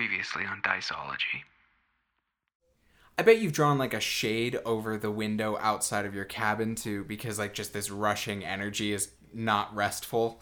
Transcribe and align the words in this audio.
Previously 0.00 0.46
on 0.46 0.62
Diceology. 0.62 1.42
I 3.18 3.22
bet 3.22 3.38
you've 3.38 3.52
drawn 3.52 3.76
like 3.76 3.92
a 3.92 4.00
shade 4.00 4.58
over 4.64 4.96
the 4.96 5.10
window 5.10 5.58
outside 5.60 6.06
of 6.06 6.14
your 6.14 6.24
cabin 6.24 6.74
too, 6.74 7.04
because 7.04 7.38
like 7.38 7.52
just 7.52 7.74
this 7.74 7.90
rushing 7.90 8.42
energy 8.42 8.94
is 8.94 9.10
not 9.34 9.76
restful. 9.76 10.40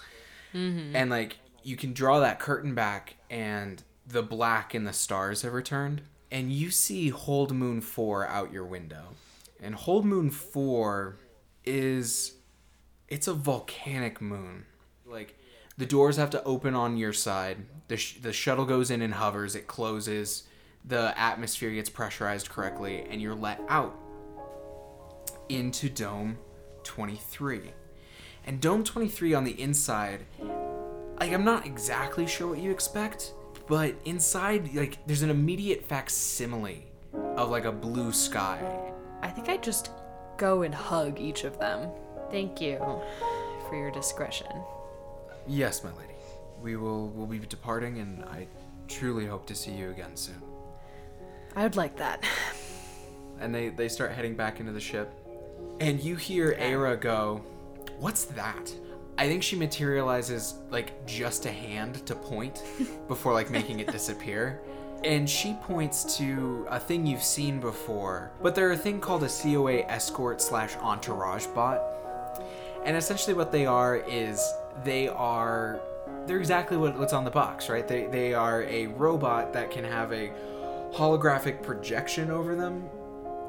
Mm-hmm. 0.55 0.95
And 0.95 1.11
like 1.11 1.39
you 1.65 1.75
can 1.75 1.93
draw 1.93 2.21
that 2.21 2.39
curtain 2.39 2.77
back, 2.77 3.17
and 3.29 3.83
the 4.07 4.23
black 4.23 4.75
and 4.75 4.87
the 4.87 4.93
stars 4.93 5.43
have 5.43 5.55
returned, 5.55 6.03
and 6.31 6.53
you 6.53 6.71
see 6.71 7.09
Hold 7.09 7.53
Moon 7.53 7.81
4 7.81 8.29
out 8.29 8.53
your 8.53 8.65
window. 8.65 9.17
And 9.61 9.75
Hold 9.75 10.05
Moon 10.05 10.31
4 10.31 11.17
is. 11.65 12.35
It's 13.09 13.27
a 13.27 13.35
volcanic 13.35 14.21
moon. 14.21 14.67
Like 15.05 15.37
the 15.79 15.87
doors 15.87 16.17
have 16.17 16.31
to 16.31 16.43
open 16.45 16.75
on 16.75 16.97
your 16.97 17.13
side. 17.13 17.59
The, 17.87 17.97
sh- 17.97 18.19
the 18.21 18.33
shuttle 18.33 18.67
goes 18.67 18.91
in 18.91 19.01
and 19.01 19.15
hovers, 19.15 19.55
it 19.55 19.67
closes, 19.67 20.43
the 20.85 21.19
atmosphere 21.19 21.71
gets 21.71 21.89
pressurized 21.89 22.51
correctly, 22.51 23.07
and 23.09 23.23
you're 23.23 23.35
let 23.35 23.61
out 23.69 23.95
into 25.49 25.89
Dome 25.89 26.37
23. 26.83 27.73
And 28.45 28.61
Dome 28.61 28.83
23 28.83 29.35
on 29.35 29.45
the 29.45 29.61
inside, 29.61 30.27
like, 31.21 31.33
I'm 31.33 31.45
not 31.45 31.65
exactly 31.65 32.27
sure 32.27 32.49
what 32.49 32.59
you 32.59 32.71
expect, 32.71 33.33
but 33.69 33.95
inside, 34.05 34.75
like, 34.75 34.99
there's 35.07 35.23
an 35.23 35.31
immediate 35.31 35.87
facsimile 35.87 36.87
of, 37.37 37.51
like, 37.51 37.65
a 37.65 37.73
blue 37.73 38.13
sky. 38.13 38.93
I 39.23 39.29
think 39.29 39.49
I 39.49 39.59
just 39.59 39.91
go 40.39 40.63
and 40.63 40.75
hug 40.75 41.21
each 41.21 41.45
of 41.45 41.59
them. 41.59 41.89
Thank 42.31 42.61
you 42.61 42.79
for 43.69 43.77
your 43.77 43.91
discretion. 43.91 44.49
Yes, 45.49 45.83
my 45.83 45.91
lady. 45.91 46.15
We 46.63 46.77
will 46.77 47.09
will 47.09 47.27
be 47.27 47.39
departing, 47.39 47.99
and 47.99 48.25
I 48.25 48.47
truly 48.87 49.27
hope 49.27 49.47
to 49.47 49.55
see 49.55 49.73
you 49.73 49.91
again 49.91 50.17
soon. 50.17 50.43
I 51.57 51.63
would 51.63 51.77
like 51.77 51.97
that. 51.97 52.23
and 53.41 53.55
they 53.55 53.69
they 53.71 53.89
start 53.89 54.13
heading 54.13 54.35
back 54.35 54.61
into 54.61 54.73
the 54.73 54.81
ship 54.81 55.13
and 55.81 56.01
you 56.01 56.17
hear 56.17 56.55
Aira 56.55 57.01
go 57.01 57.43
what's 57.99 58.25
that 58.25 58.73
i 59.17 59.27
think 59.27 59.43
she 59.43 59.57
materializes 59.57 60.55
like 60.71 61.05
just 61.07 61.47
a 61.47 61.51
hand 61.51 62.05
to 62.07 62.15
point 62.15 62.63
before 63.09 63.33
like 63.33 63.51
making 63.51 63.81
it 63.81 63.91
disappear 63.91 64.61
and 65.05 65.29
she 65.29 65.55
points 65.63 66.17
to 66.19 66.67
a 66.71 66.79
thing 66.79 67.07
you've 67.07 67.23
seen 67.23 67.61
before 67.61 68.31
but 68.43 68.55
they're 68.55 68.73
a 68.73 68.77
thing 68.77 69.01
called 69.01 69.23
a 69.23 69.29
coa 69.29 69.85
escort 69.89 70.41
slash 70.41 70.77
entourage 70.77 71.47
bot 71.49 71.81
and 72.85 72.97
essentially 72.97 73.35
what 73.35 73.51
they 73.53 73.67
are 73.67 73.97
is 73.97 74.53
they 74.85 75.09
are 75.09 75.81
they're 76.27 76.39
exactly 76.39 76.77
what, 76.77 76.99
what's 76.99 77.13
on 77.13 77.25
the 77.25 77.31
box 77.31 77.69
right 77.69 77.89
they, 77.89 78.07
they 78.07 78.35
are 78.35 78.63
a 78.65 78.87
robot 78.89 79.53
that 79.53 79.71
can 79.71 79.85
have 79.85 80.13
a 80.13 80.33
holographic 80.93 81.63
projection 81.63 82.31
over 82.31 82.55
them 82.55 82.89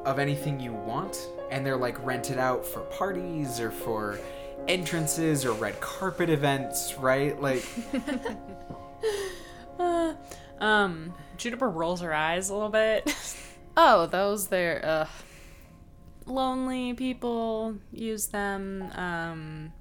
of 0.05 0.19
anything 0.19 0.59
you 0.59 0.73
want 0.73 1.17
and 1.51 1.65
they're 1.65 1.77
like 1.77 2.03
rented 2.05 2.37
out 2.37 2.65
for 2.65 2.81
parties 2.81 3.59
or 3.59 3.71
for 3.71 4.19
entrances 4.67 5.45
or 5.45 5.53
red 5.53 5.79
carpet 5.79 6.29
events 6.29 6.95
right 6.95 7.41
like 7.41 7.65
Um, 10.59 11.13
Juniper 11.37 11.69
rolls 11.69 12.01
her 12.01 12.13
eyes 12.13 12.49
a 12.49 12.53
little 12.53 12.69
bit. 12.69 13.15
oh, 13.77 14.07
those 14.07 14.47
they're 14.47 14.83
uh 14.83 15.07
lonely 16.25 16.93
people 16.93 17.75
use 17.91 18.27
them. 18.27 18.91
Um 18.95 19.73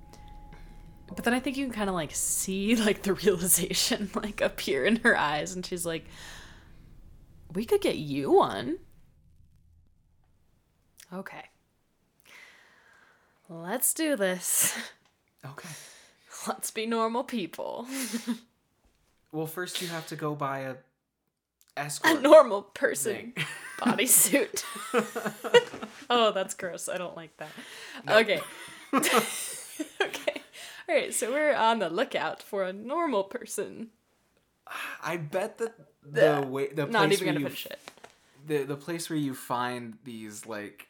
but 1.15 1.25
then 1.25 1.35
I 1.35 1.41
think 1.41 1.57
you 1.57 1.65
can 1.65 1.75
kind 1.75 1.89
of 1.89 1.95
like 1.95 2.15
see 2.15 2.77
like 2.85 3.03
the 3.03 3.15
realization 3.15 4.11
like 4.15 4.41
appear 4.41 4.85
in 4.85 4.97
her 4.97 5.17
eyes 5.17 5.55
and 5.55 5.65
she's 5.65 5.87
like 5.87 6.05
we 7.55 7.65
could 7.65 7.81
get 7.81 7.97
you 7.97 8.31
one. 8.31 8.79
Okay. 11.13 11.45
Let's 13.49 13.95
do 13.95 14.17
this. 14.17 14.77
okay 15.45 15.69
Let's 16.47 16.71
be 16.71 16.87
normal 16.87 17.25
people. 17.25 17.87
well 19.33 19.47
first 19.47 19.81
you 19.81 19.89
have 19.89 20.07
to 20.09 20.17
go 20.17 20.35
buy 20.35 20.61
a 20.61 20.75
escort. 21.77 22.19
A 22.19 22.21
normal 22.21 22.63
person 22.63 23.33
thing. 23.35 23.45
bodysuit. 23.81 24.63
oh, 26.11 26.33
that's 26.33 26.55
gross. 26.55 26.89
I 26.89 26.99
don't 26.99 27.17
like 27.17 27.37
that. 27.39 27.51
Okay. 28.09 28.41
okay. 28.95 30.38
All 30.89 30.95
right, 30.95 31.13
so 31.13 31.31
we're 31.31 31.55
on 31.55 31.81
the 31.81 31.91
lookout 31.91 32.43
for 32.43 32.65
a 32.65 32.73
normal 32.73 33.25
person. 33.25 33.89
i 35.03 35.17
bet 35.17 35.59
that 35.59 35.75
the 36.03 36.37
Ugh. 36.39 36.49
way 36.49 36.69
the 36.69 36.87
Not 36.87 37.07
place 37.09 37.21
even 37.21 37.27
where 37.27 37.35
gonna 37.35 37.41
you 37.41 37.55
finish 37.55 37.67
it. 37.67 37.79
the 38.47 38.63
the 38.65 38.77
place 38.77 39.09
where 39.11 39.19
you 39.19 39.35
find 39.35 39.99
these 40.05 40.47
like 40.47 40.89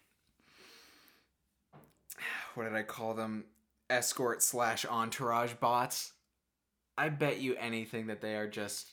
what 2.55 2.65
did 2.65 2.75
I 2.75 2.83
call 2.83 3.15
them 3.15 3.45
escort 3.89 4.43
slash 4.43 4.85
entourage 4.85 5.55
bots. 5.55 6.13
I 6.97 7.09
bet 7.09 7.39
you 7.39 7.55
anything 7.57 8.09
that 8.09 8.21
they 8.21 8.35
are 8.37 8.49
just. 8.49 8.93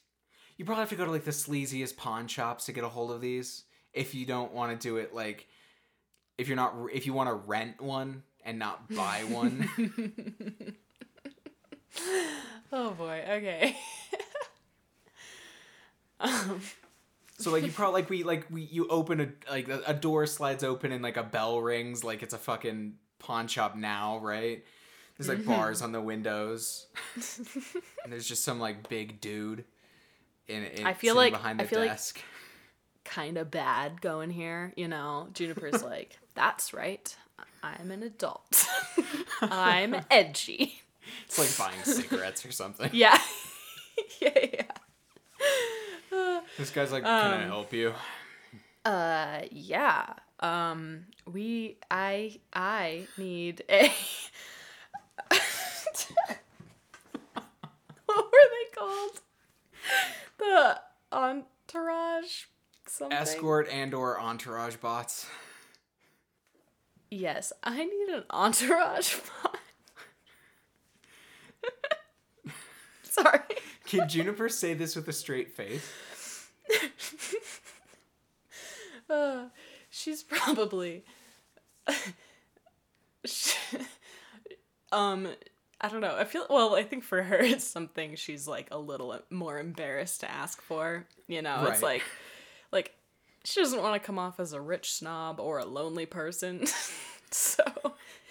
You 0.57 0.65
probably 0.65 0.81
have 0.83 0.89
to 0.89 0.95
go 0.95 1.05
to 1.05 1.11
like 1.11 1.25
the 1.25 1.31
sleaziest 1.31 1.97
pawn 1.97 2.27
shops 2.27 2.65
to 2.67 2.71
get 2.71 2.83
a 2.83 2.89
hold 2.89 3.11
of 3.11 3.21
these. 3.21 3.63
If 3.93 4.13
you 4.13 4.25
don't 4.25 4.53
want 4.53 4.79
to 4.79 4.87
do 4.87 4.97
it 4.97 5.13
like, 5.15 5.47
if 6.37 6.47
you're 6.47 6.55
not, 6.55 6.75
if 6.93 7.05
you 7.07 7.13
want 7.13 7.29
to 7.29 7.33
rent 7.33 7.81
one 7.81 8.21
and 8.43 8.59
not 8.59 8.87
buy 8.93 9.23
one. 9.27 9.67
Oh 12.95 13.03
boy. 13.03 13.23
Okay. 13.29 13.75
um, 16.19 16.61
So 17.37 17.51
like 17.51 17.63
you 17.65 17.71
probably 17.71 18.01
like 18.01 18.09
we 18.09 18.23
like 18.23 18.45
we 18.49 18.61
you 18.63 18.87
open 18.87 19.19
a 19.21 19.51
like 19.51 19.67
a, 19.67 19.81
a 19.87 19.93
door 19.93 20.25
slides 20.25 20.63
open 20.63 20.91
and 20.91 21.03
like 21.03 21.17
a 21.17 21.23
bell 21.23 21.61
rings 21.61 22.03
like 22.03 22.23
it's 22.23 22.33
a 22.33 22.37
fucking 22.37 22.93
pawn 23.19 23.47
shop 23.47 23.75
now, 23.75 24.19
right? 24.19 24.63
There's 25.17 25.29
like 25.29 25.45
bars 25.45 25.81
on 25.81 25.93
the 25.93 26.01
windows, 26.01 26.87
and 28.03 28.11
there's 28.11 28.27
just 28.27 28.43
some 28.43 28.59
like 28.59 28.89
big 28.89 29.21
dude 29.21 29.63
in, 30.49 30.63
in 30.65 30.85
I 30.85 30.93
feel 30.93 31.15
like- 31.15 31.31
behind 31.31 31.61
I 31.61 31.63
the 31.63 31.69
feel 31.69 31.79
like- 31.79 31.91
desk. 31.91 32.19
kind 33.05 33.37
of 33.37 33.49
bad 33.49 34.01
going 34.01 34.29
here, 34.29 34.73
you 34.75 34.89
know. 34.89 35.29
Juniper's 35.33 35.81
like, 35.83 36.19
"That's 36.35 36.73
right. 36.73 37.15
I'm 37.63 37.91
an 37.91 38.03
adult. 38.03 38.67
I'm 39.41 39.95
edgy." 40.11 40.81
It's 41.25 41.37
like 41.39 41.57
buying 41.57 41.83
cigarettes 41.83 42.45
or 42.45 42.51
something. 42.51 42.89
Yeah. 42.93 43.17
yeah, 44.21 44.29
yeah. 44.53 44.71
Uh, 46.11 46.41
This 46.57 46.69
guy's 46.69 46.91
like, 46.91 47.03
"Can 47.03 47.11
I 47.33 47.43
Um, 47.43 47.47
help 47.49 47.71
you?" 47.73 47.93
Uh 48.83 49.41
yeah. 49.51 50.13
Um 50.41 51.05
we 51.25 51.77
I 51.89 52.39
I 52.53 53.07
need 53.17 53.63
a 53.69 53.91
What 58.05 58.25
were 58.25 58.49
they 58.51 58.77
called? 58.77 59.21
The 60.37 60.79
entourage 61.11 62.43
something. 62.87 63.17
Escort 63.17 63.67
and 63.71 63.93
or 63.93 64.19
entourage 64.19 64.75
bots. 64.77 65.27
Yes, 67.09 67.51
I 67.63 67.83
need 67.85 68.09
an 68.09 68.23
entourage 68.29 69.15
bot. 69.43 69.57
Sorry. 73.03 73.39
Can 73.99 74.09
Juniper 74.09 74.49
say 74.49 74.73
this 74.73 74.95
with 74.95 75.07
a 75.07 75.13
straight 75.13 75.51
face? 75.51 75.91
Uh, 79.07 79.49
she's 79.91 80.23
probably 80.23 81.03
um 84.91 85.27
I 85.81 85.89
don't 85.89 86.01
know. 86.01 86.15
I 86.17 86.23
feel 86.23 86.45
well, 86.49 86.73
I 86.75 86.83
think 86.83 87.03
for 87.03 87.21
her 87.21 87.35
it's 87.41 87.63
something 87.65 88.15
she's 88.15 88.47
like 88.47 88.67
a 88.71 88.77
little 88.79 89.19
more 89.29 89.59
embarrassed 89.59 90.21
to 90.21 90.31
ask 90.31 90.61
for, 90.61 91.05
you 91.27 91.41
know. 91.41 91.67
It's 91.67 91.83
like 91.83 92.01
like 92.71 92.95
she 93.43 93.59
doesn't 93.61 93.81
want 93.81 94.01
to 94.01 94.05
come 94.05 94.17
off 94.17 94.39
as 94.39 94.53
a 94.53 94.61
rich 94.61 94.91
snob 94.93 95.39
or 95.39 95.59
a 95.59 95.65
lonely 95.65 96.05
person. 96.07 96.65
so 97.29 97.63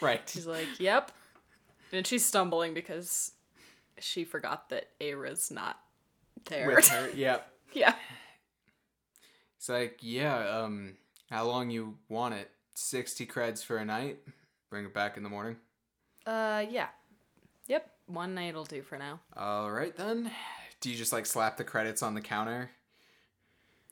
Right. 0.00 0.28
she's 0.28 0.46
like, 0.46 0.66
"Yep." 0.81 1.12
And 1.93 2.05
she's 2.05 2.25
stumbling 2.25 2.75
because 2.75 3.31
she 3.99 4.25
forgot 4.25 4.69
that 4.70 4.88
Aira's 5.00 5.50
not 5.50 5.79
there. 6.46 6.67
With 6.67 6.88
her, 6.88 7.11
yep. 7.14 7.50
yeah. 7.73 7.94
It's 9.56 9.69
like, 9.69 9.99
yeah, 10.00 10.61
um, 10.61 10.96
how 11.31 11.46
long 11.46 11.70
you 11.70 11.96
want 12.08 12.35
it? 12.35 12.50
60 12.75 13.26
creds 13.26 13.64
for 13.64 13.76
a 13.76 13.85
night? 13.85 14.19
Bring 14.70 14.85
it 14.85 14.94
back 14.94 15.17
in 15.17 15.23
the 15.23 15.29
morning. 15.29 15.56
Uh 16.26 16.64
yeah. 16.69 16.88
Yep, 17.69 17.91
one 18.06 18.35
night 18.35 18.55
will 18.55 18.64
do 18.64 18.82
for 18.82 18.99
now. 18.99 19.20
All 19.37 19.70
right 19.70 19.94
then. 19.97 20.31
Do 20.81 20.90
you 20.90 20.97
just 20.97 21.12
like 21.12 21.26
slap 21.26 21.56
the 21.56 21.64
credits 21.64 22.02
on 22.02 22.14
the 22.14 22.20
counter? 22.20 22.70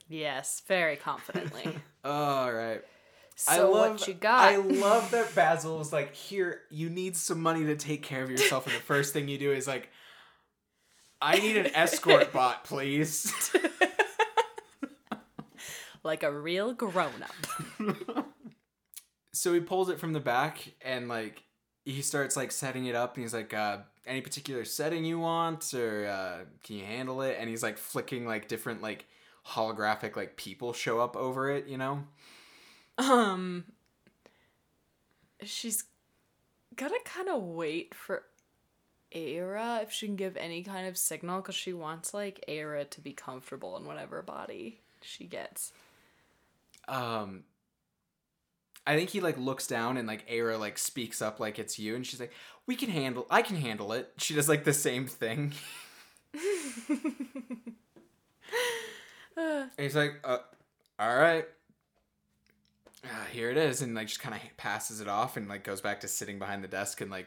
Yes, 0.08 0.62
very 0.66 0.96
confidently. 0.96 1.78
All 2.04 2.52
right. 2.52 2.82
So 3.36 3.70
what 3.70 4.06
you 4.06 4.14
got? 4.14 4.52
I 4.52 4.56
love 4.56 5.10
that 5.10 5.34
Basil 5.34 5.78
was 5.78 5.92
like, 5.92 6.14
"Here, 6.14 6.62
you 6.70 6.90
need 6.90 7.16
some 7.16 7.40
money 7.40 7.64
to 7.64 7.76
take 7.76 8.02
care 8.02 8.22
of 8.22 8.30
yourself," 8.30 8.66
and 8.66 8.76
the 8.76 8.80
first 8.80 9.12
thing 9.12 9.28
you 9.28 9.38
do 9.38 9.52
is 9.52 9.66
like, 9.66 9.88
"I 11.20 11.38
need 11.38 11.56
an 11.56 11.74
escort 11.74 12.32
bot, 12.32 12.64
please." 12.64 13.32
like 16.04 16.22
a 16.22 16.32
real 16.32 16.72
grown 16.72 17.22
up. 17.22 18.26
so 19.32 19.54
he 19.54 19.60
pulls 19.60 19.88
it 19.88 19.98
from 20.00 20.12
the 20.12 20.20
back 20.20 20.74
and 20.84 21.08
like 21.08 21.44
he 21.84 22.02
starts 22.02 22.36
like 22.36 22.52
setting 22.52 22.86
it 22.86 22.94
up 22.94 23.16
and 23.16 23.24
he's 23.24 23.34
like 23.34 23.54
uh 23.54 23.78
any 24.06 24.20
particular 24.20 24.64
setting 24.64 25.04
you 25.04 25.18
want 25.18 25.72
or 25.74 26.06
uh 26.06 26.38
can 26.64 26.76
you 26.76 26.84
handle 26.84 27.22
it 27.22 27.36
and 27.38 27.48
he's 27.48 27.62
like 27.62 27.78
flicking 27.78 28.26
like 28.26 28.48
different 28.48 28.82
like 28.82 29.06
holographic 29.46 30.16
like 30.16 30.36
people 30.36 30.72
show 30.72 31.00
up 31.00 31.16
over 31.16 31.50
it 31.50 31.66
you 31.66 31.78
know 31.78 32.02
Um, 32.98 33.64
she's 35.42 35.84
gotta 36.76 36.98
kind 37.04 37.28
of 37.28 37.42
wait 37.42 37.94
for 37.94 38.24
Aira 39.14 39.82
if 39.82 39.92
she 39.92 40.06
can 40.06 40.16
give 40.16 40.36
any 40.36 40.62
kind 40.62 40.86
of 40.86 40.96
signal 40.96 41.40
because 41.40 41.54
she 41.54 41.72
wants 41.72 42.14
like 42.14 42.44
Aira 42.48 42.88
to 42.90 43.00
be 43.00 43.12
comfortable 43.12 43.76
in 43.76 43.84
whatever 43.84 44.22
body 44.22 44.80
she 45.02 45.24
gets. 45.24 45.72
um 46.88 47.44
I 48.86 48.96
think 48.96 49.10
he 49.10 49.20
like 49.20 49.38
looks 49.38 49.66
down 49.66 49.96
and 49.96 50.08
like 50.08 50.28
Aira 50.28 50.58
like 50.58 50.78
speaks 50.78 51.22
up 51.22 51.38
like 51.38 51.58
it's 51.58 51.78
you 51.78 51.94
and 51.94 52.06
she's 52.06 52.20
like 52.20 52.32
we 52.66 52.74
can 52.74 52.90
handle 52.90 53.26
I 53.30 53.42
can 53.42 53.56
handle 53.56 53.92
it. 53.92 54.12
She 54.18 54.34
does 54.34 54.48
like 54.48 54.64
the 54.64 54.72
same 54.72 55.06
thing. 55.06 55.52
And 59.36 59.70
he's 59.78 59.96
like 59.96 60.20
uh 60.24 60.38
all 60.98 61.16
right 61.16 61.46
uh, 63.04 63.24
here 63.32 63.50
it 63.50 63.56
is 63.56 63.82
and 63.82 63.94
like 63.94 64.06
just 64.08 64.20
kind 64.20 64.34
of 64.34 64.40
passes 64.56 65.00
it 65.00 65.08
off 65.08 65.36
and 65.36 65.48
like 65.48 65.64
goes 65.64 65.80
back 65.80 66.00
to 66.00 66.08
sitting 66.08 66.38
behind 66.38 66.62
the 66.62 66.68
desk 66.68 67.00
and 67.00 67.10
like 67.10 67.26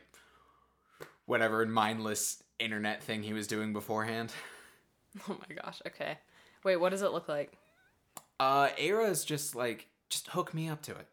whatever 1.25 1.65
mindless 1.65 2.41
internet 2.59 3.03
thing 3.03 3.23
he 3.23 3.33
was 3.33 3.47
doing 3.47 3.73
beforehand 3.73 4.31
Oh 5.29 5.37
my 5.47 5.55
gosh. 5.55 5.81
Okay. 5.87 6.17
Wait, 6.65 6.75
what 6.75 6.89
does 6.89 7.01
it 7.01 7.11
look 7.13 7.29
like? 7.29 7.53
uh 8.39 8.67
Aira 8.77 9.09
is 9.09 9.23
just 9.23 9.55
like 9.55 9.87
just 10.09 10.27
hook 10.27 10.53
me 10.53 10.67
up 10.69 10.81
to 10.83 10.91
it 10.91 11.07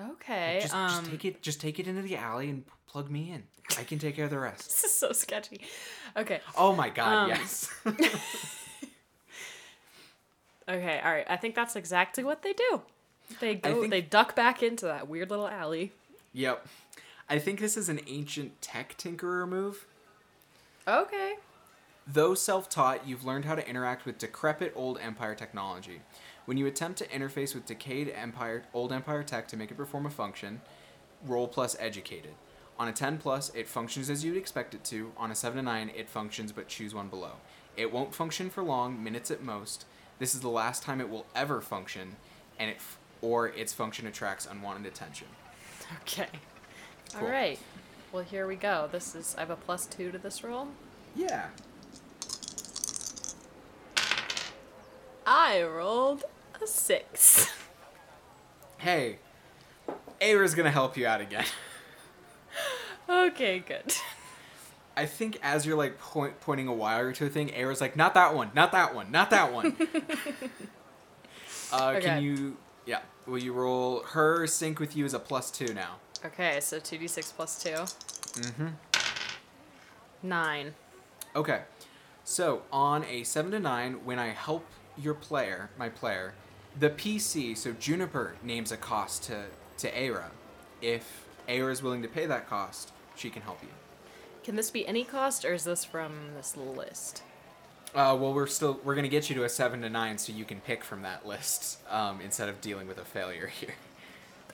Okay. 0.00 0.58
just, 0.62 0.74
um, 0.74 0.88
just 0.90 1.10
take 1.10 1.24
it 1.24 1.42
just 1.42 1.60
take 1.60 1.78
it 1.80 1.86
into 1.88 2.02
the 2.02 2.16
alley 2.16 2.48
and 2.50 2.64
plug 2.86 3.10
me 3.10 3.30
in 3.32 3.42
i 3.78 3.84
can 3.84 3.98
take 3.98 4.14
care 4.16 4.24
of 4.26 4.30
the 4.30 4.38
rest 4.38 4.64
this 4.68 4.84
is 4.84 4.92
so 4.94 5.12
sketchy. 5.12 5.60
Okay. 6.16 6.40
oh 6.56 6.74
my 6.74 6.88
god 6.88 7.24
Um, 7.24 7.28
yes 7.28 7.68
Okay. 10.68 11.00
All 11.04 11.12
right. 11.12 11.26
I 11.28 11.36
think 11.36 11.54
that's 11.56 11.74
exactly 11.74 12.22
what 12.22 12.42
they 12.42 12.52
do. 12.52 12.82
They 13.40 13.54
go. 13.56 13.80
think- 13.80 13.90
They 13.90 14.00
duck 14.02 14.34
back 14.36 14.62
into 14.62 14.86
that 14.86 15.08
weird 15.08 15.30
little 15.30 15.48
alley. 15.48 15.92
yep 16.32 16.66
i 17.28 17.38
think 17.38 17.60
this 17.60 17.76
is 17.76 17.88
an 17.88 18.00
ancient 18.06 18.60
tech 18.62 18.96
tinkerer 18.98 19.48
move 19.48 19.86
Okay. 20.88 21.34
Though 22.06 22.34
self 22.34 22.68
taught, 22.68 23.06
you've 23.06 23.24
learned 23.24 23.44
how 23.44 23.54
to 23.54 23.68
interact 23.68 24.04
with 24.04 24.18
decrepit 24.18 24.72
old 24.74 24.98
Empire 24.98 25.34
technology. 25.36 26.00
When 26.44 26.56
you 26.56 26.66
attempt 26.66 26.98
to 26.98 27.06
interface 27.08 27.54
with 27.54 27.66
decayed 27.66 28.08
Empire, 28.08 28.64
old 28.74 28.92
Empire 28.92 29.22
tech 29.22 29.46
to 29.48 29.56
make 29.56 29.70
it 29.70 29.76
perform 29.76 30.06
a 30.06 30.10
function, 30.10 30.60
roll 31.24 31.46
plus 31.46 31.76
educated. 31.78 32.32
On 32.80 32.88
a 32.88 32.92
10 32.92 33.18
plus, 33.18 33.50
it 33.54 33.68
functions 33.68 34.10
as 34.10 34.24
you'd 34.24 34.36
expect 34.36 34.74
it 34.74 34.82
to. 34.86 35.12
On 35.16 35.30
a 35.30 35.36
7 35.36 35.56
to 35.58 35.62
9, 35.62 35.92
it 35.94 36.08
functions 36.08 36.50
but 36.50 36.66
choose 36.66 36.92
one 36.92 37.06
below. 37.06 37.34
It 37.76 37.92
won't 37.92 38.12
function 38.14 38.50
for 38.50 38.64
long, 38.64 39.00
minutes 39.02 39.30
at 39.30 39.40
most. 39.44 39.84
This 40.18 40.34
is 40.34 40.40
the 40.40 40.48
last 40.48 40.82
time 40.82 41.00
it 41.00 41.08
will 41.08 41.26
ever 41.36 41.60
function, 41.60 42.16
and 42.58 42.70
it 42.70 42.76
f- 42.78 42.98
or 43.22 43.48
its 43.48 43.72
function 43.72 44.06
attracts 44.06 44.46
unwanted 44.46 44.84
attention. 44.86 45.28
Okay. 46.02 46.28
Cool. 47.14 47.26
All 47.26 47.32
right. 47.32 47.58
Well, 48.12 48.22
here 48.24 48.46
we 48.46 48.56
go. 48.56 48.88
This 48.92 49.14
is. 49.14 49.34
I 49.36 49.40
have 49.40 49.50
a 49.50 49.56
plus 49.56 49.86
two 49.86 50.10
to 50.12 50.18
this 50.18 50.44
roll. 50.44 50.68
Yeah. 51.16 51.46
I 55.26 55.62
rolled 55.62 56.24
a 56.62 56.66
six. 56.66 57.50
Hey, 58.78 59.18
Aira's 60.20 60.56
gonna 60.56 60.72
help 60.72 60.96
you 60.96 61.06
out 61.06 61.20
again. 61.20 61.44
okay, 63.08 63.60
good. 63.60 63.94
I 64.96 65.06
think 65.06 65.38
as 65.40 65.64
you're 65.64 65.76
like 65.76 66.00
point, 66.00 66.40
pointing 66.40 66.66
a 66.66 66.72
wire 66.72 67.12
to 67.12 67.26
a 67.26 67.28
thing, 67.28 67.52
Aira's 67.54 67.80
like, 67.80 67.94
not 67.94 68.14
that 68.14 68.34
one, 68.34 68.50
not 68.54 68.72
that 68.72 68.92
one, 68.92 69.12
not 69.12 69.30
that 69.30 69.52
one. 69.52 69.76
uh, 71.72 71.92
Okay. 71.96 72.00
Can 72.00 72.24
you, 72.24 72.56
yeah, 72.86 73.02
will 73.26 73.38
you 73.38 73.52
roll 73.52 74.02
her 74.10 74.46
sync 74.46 74.78
with 74.78 74.96
you 74.96 75.04
as 75.04 75.14
a 75.14 75.18
plus 75.18 75.50
two 75.50 75.72
now? 75.74 75.96
Okay, 76.24 76.60
so 76.60 76.78
two 76.78 76.98
d 76.98 77.06
six 77.06 77.32
plus 77.32 77.62
two. 77.62 77.70
Mm-hmm. 77.70 78.68
Nine. 80.22 80.74
Okay, 81.34 81.62
so 82.24 82.62
on 82.72 83.04
a 83.04 83.24
seven 83.24 83.50
to 83.52 83.60
nine, 83.60 84.04
when 84.04 84.18
I 84.18 84.28
help 84.28 84.66
your 84.96 85.14
player, 85.14 85.70
my 85.78 85.88
player, 85.88 86.34
the 86.78 86.90
PC, 86.90 87.56
so 87.56 87.72
Juniper 87.72 88.36
names 88.42 88.72
a 88.72 88.76
cost 88.76 89.24
to 89.24 89.46
to 89.78 89.90
Aira. 89.90 90.30
If 90.80 91.26
Aira 91.48 91.72
is 91.72 91.82
willing 91.82 92.02
to 92.02 92.08
pay 92.08 92.26
that 92.26 92.48
cost, 92.48 92.92
she 93.16 93.30
can 93.30 93.42
help 93.42 93.62
you. 93.62 93.68
Can 94.44 94.56
this 94.56 94.70
be 94.70 94.86
any 94.86 95.04
cost, 95.04 95.44
or 95.44 95.54
is 95.54 95.64
this 95.64 95.84
from 95.84 96.30
this 96.36 96.56
list? 96.56 97.22
Uh, 97.94 98.16
well, 98.18 98.32
we're 98.32 98.46
still 98.46 98.80
we're 98.84 98.94
gonna 98.94 99.08
get 99.08 99.28
you 99.28 99.36
to 99.36 99.44
a 99.44 99.48
seven 99.48 99.82
to 99.82 99.90
nine, 99.90 100.16
so 100.16 100.32
you 100.32 100.44
can 100.44 100.60
pick 100.60 100.82
from 100.82 101.02
that 101.02 101.26
list 101.26 101.78
um, 101.90 102.20
instead 102.22 102.48
of 102.48 102.60
dealing 102.60 102.88
with 102.88 102.98
a 102.98 103.04
failure 103.04 103.46
here. 103.60 103.74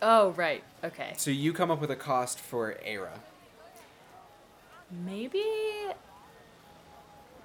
Oh, 0.02 0.30
right. 0.30 0.62
Okay. 0.84 1.14
So 1.16 1.30
you 1.30 1.52
come 1.52 1.70
up 1.70 1.80
with 1.80 1.90
a 1.90 1.96
cost 1.96 2.38
for 2.40 2.76
Era. 2.84 3.20
Maybe. 5.04 5.44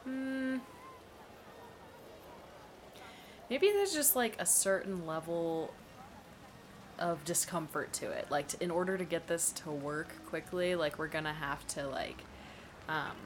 Hmm. 0.04 0.58
Maybe 3.50 3.68
there's 3.72 3.94
just 3.94 4.16
like 4.16 4.36
a 4.40 4.46
certain 4.46 5.06
level 5.06 5.74
of 7.00 7.24
discomfort 7.26 7.92
to 7.94 8.10
it. 8.12 8.28
Like, 8.30 8.48
t- 8.50 8.58
in 8.62 8.72
order 8.72 8.98
to 8.98 9.04
get 9.04 9.28
this 9.28 9.52
to 9.52 9.72
work 9.72 10.10
quickly, 10.28 10.76
like 10.76 10.98
we're 10.98 11.08
gonna 11.08 11.34
have 11.34 11.66
to 11.70 11.88
like, 11.88 12.24
um, 12.88 13.18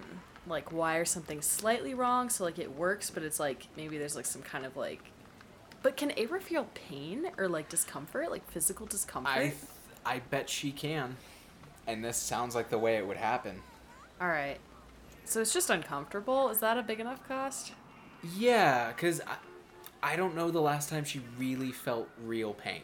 like 0.48 0.72
wire 0.72 1.06
something 1.06 1.42
slightly 1.42 1.94
wrong 1.94 2.30
so 2.30 2.44
like 2.44 2.60
it 2.60 2.76
works, 2.76 3.10
but 3.10 3.24
it's 3.24 3.40
like 3.40 3.68
maybe 3.76 3.98
there's 3.98 4.16
like 4.16 4.26
some 4.26 4.42
kind 4.42 4.66
of 4.66 4.76
like. 4.76 5.12
But 5.84 5.96
can 5.98 6.12
Ava 6.18 6.40
feel 6.40 6.66
pain 6.74 7.32
or 7.38 7.48
like 7.48 7.70
discomfort, 7.70 8.32
like 8.32 8.50
physical 8.50 8.86
discomfort? 8.86 9.32
I 9.32 9.40
th- 9.50 9.56
I 10.06 10.20
bet 10.20 10.50
she 10.50 10.72
can, 10.72 11.18
and 11.86 12.04
this 12.04 12.18
sounds 12.18 12.56
like 12.56 12.70
the 12.70 12.80
way 12.80 12.98
it 12.98 13.08
would 13.08 13.18
happen. 13.18 13.64
All 14.22 14.28
right. 14.28 14.60
So 15.26 15.42
it's 15.42 15.54
just 15.54 15.70
uncomfortable. 15.70 16.50
Is 16.50 16.60
that 16.60 16.78
a 16.78 16.84
big 16.84 17.00
enough 17.00 17.28
cost? 17.28 17.74
Yeah, 18.22 18.92
cause 18.94 19.22
I, 19.28 19.38
I 20.02 20.16
don't 20.16 20.36
know 20.36 20.52
the 20.52 20.62
last 20.62 20.90
time 20.90 21.04
she 21.06 21.22
really 21.38 21.72
felt 21.72 22.10
real 22.18 22.54
pain. 22.54 22.84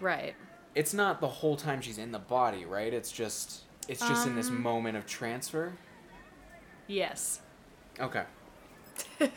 Right. 0.00 0.34
It's 0.74 0.92
not 0.92 1.20
the 1.20 1.28
whole 1.28 1.56
time 1.56 1.80
she's 1.80 1.98
in 1.98 2.12
the 2.12 2.18
body, 2.18 2.64
right? 2.64 2.92
It's 2.92 3.10
just 3.10 3.62
it's 3.88 4.06
just 4.06 4.26
in 4.26 4.34
this 4.34 4.50
Um, 4.50 4.62
moment 4.62 4.96
of 4.96 5.06
transfer. 5.06 5.72
Yes. 6.86 7.40
Okay. 7.98 8.24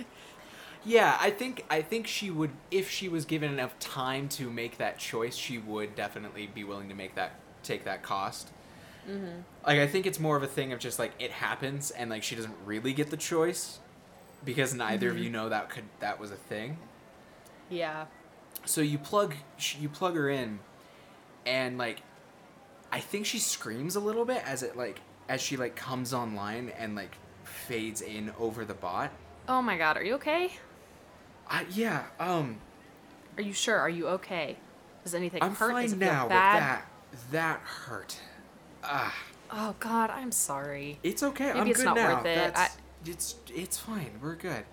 yeah, 0.85 1.17
I 1.19 1.31
think 1.31 1.65
I 1.69 1.81
think 1.81 2.07
she 2.07 2.29
would 2.29 2.51
if 2.71 2.89
she 2.89 3.09
was 3.09 3.25
given 3.25 3.51
enough 3.51 3.77
time 3.79 4.29
to 4.29 4.49
make 4.49 4.77
that 4.77 4.99
choice, 4.99 5.35
she 5.35 5.57
would 5.57 5.95
definitely 5.95 6.47
be 6.47 6.63
willing 6.63 6.89
to 6.89 6.95
make 6.95 7.15
that 7.15 7.39
take 7.63 7.85
that 7.85 8.03
cost. 8.03 8.49
Mm-hmm. 9.09 9.41
Like 9.65 9.79
I 9.79 9.87
think 9.87 10.05
it's 10.05 10.19
more 10.19 10.37
of 10.37 10.43
a 10.43 10.47
thing 10.47 10.71
of 10.73 10.79
just 10.79 10.99
like 10.99 11.13
it 11.19 11.31
happens 11.31 11.91
and 11.91 12.09
like 12.09 12.23
she 12.23 12.35
doesn't 12.35 12.55
really 12.65 12.93
get 12.93 13.09
the 13.09 13.17
choice 13.17 13.79
because 14.43 14.73
neither 14.73 15.09
of 15.09 15.17
you 15.17 15.29
know 15.29 15.49
that 15.49 15.69
could 15.69 15.85
that 15.99 16.19
was 16.19 16.31
a 16.31 16.35
thing. 16.35 16.77
Yeah. 17.69 18.05
So 18.65 18.81
you 18.81 18.97
plug 18.97 19.35
you 19.79 19.89
plug 19.89 20.15
her 20.15 20.29
in, 20.29 20.59
and 21.45 21.77
like, 21.77 22.01
I 22.91 22.99
think 22.99 23.25
she 23.25 23.39
screams 23.39 23.95
a 23.95 23.99
little 23.99 24.25
bit 24.25 24.43
as 24.45 24.63
it 24.63 24.75
like 24.75 24.99
as 25.27 25.41
she 25.41 25.57
like 25.57 25.75
comes 25.75 26.13
online 26.13 26.71
and 26.77 26.95
like 26.95 27.15
fades 27.49 28.01
in 28.01 28.31
over 28.39 28.65
the 28.65 28.73
bot. 28.73 29.11
Oh 29.47 29.61
my 29.61 29.77
god, 29.77 29.97
are 29.97 30.03
you 30.03 30.15
okay? 30.15 30.51
I 31.49 31.65
yeah 31.71 32.03
um 32.19 32.57
Are 33.37 33.41
you 33.43 33.53
sure? 33.53 33.77
Are 33.77 33.89
you 33.89 34.07
okay? 34.09 34.57
Does 35.03 35.15
anything 35.15 35.41
I'm 35.41 35.55
hurt? 35.55 35.71
Fine 35.71 35.97
now, 35.99 36.23
but 36.23 36.29
that 36.29 36.85
that 37.31 37.59
hurt. 37.61 38.17
Ah, 38.83 39.15
Oh 39.51 39.75
god, 39.79 40.09
I'm 40.11 40.31
sorry. 40.31 40.99
it's 41.03 41.23
okay. 41.23 41.47
Maybe 41.47 41.59
I'm 41.59 41.67
it's 41.67 41.79
good 41.79 41.85
not 41.85 41.95
now. 41.95 42.15
worth 42.17 42.25
it. 42.25 42.53
That's, 42.53 42.77
It's 43.05 43.35
it's 43.53 43.77
fine. 43.77 44.11
We're 44.21 44.35
good. 44.35 44.63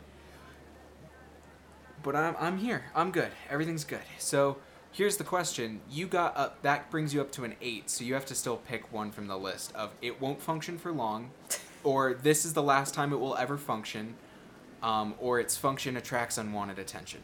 But 2.02 2.14
I'm 2.14 2.37
I'm 2.38 2.59
here. 2.59 2.85
I'm 2.95 3.11
good. 3.11 3.30
Everything's 3.50 3.85
good. 3.85 4.02
So 4.18 4.59
here's 4.92 5.16
the 5.16 5.25
question: 5.25 5.80
You 5.90 6.06
got 6.06 6.37
up. 6.37 6.61
That 6.62 6.90
brings 6.90 7.14
you 7.14 7.21
up 7.21 7.33
to 7.33 7.45
an 7.45 7.54
eight. 7.62 7.88
So 7.90 8.04
you 8.04 8.14
have 8.14 8.26
to 8.26 8.35
still 8.35 8.59
pick 8.59 8.92
one 8.92 9.11
from 9.11 9.26
the 9.28 9.38
list 9.38 9.75
of 9.75 9.92
it 10.02 10.21
won't 10.21 10.40
function 10.42 10.76
for 10.78 10.92
long, 10.92 11.30
or 11.87 12.14
this 12.14 12.45
is 12.45 12.52
the 12.52 12.62
last 12.62 12.95
time 12.95 13.12
it 13.12 13.16
will 13.21 13.37
ever 13.37 13.57
function, 13.57 14.16
um, 14.83 15.14
or 15.21 15.38
its 15.38 15.57
function 15.57 15.97
attracts 15.97 16.37
unwanted 16.37 16.81
attention. 16.81 17.21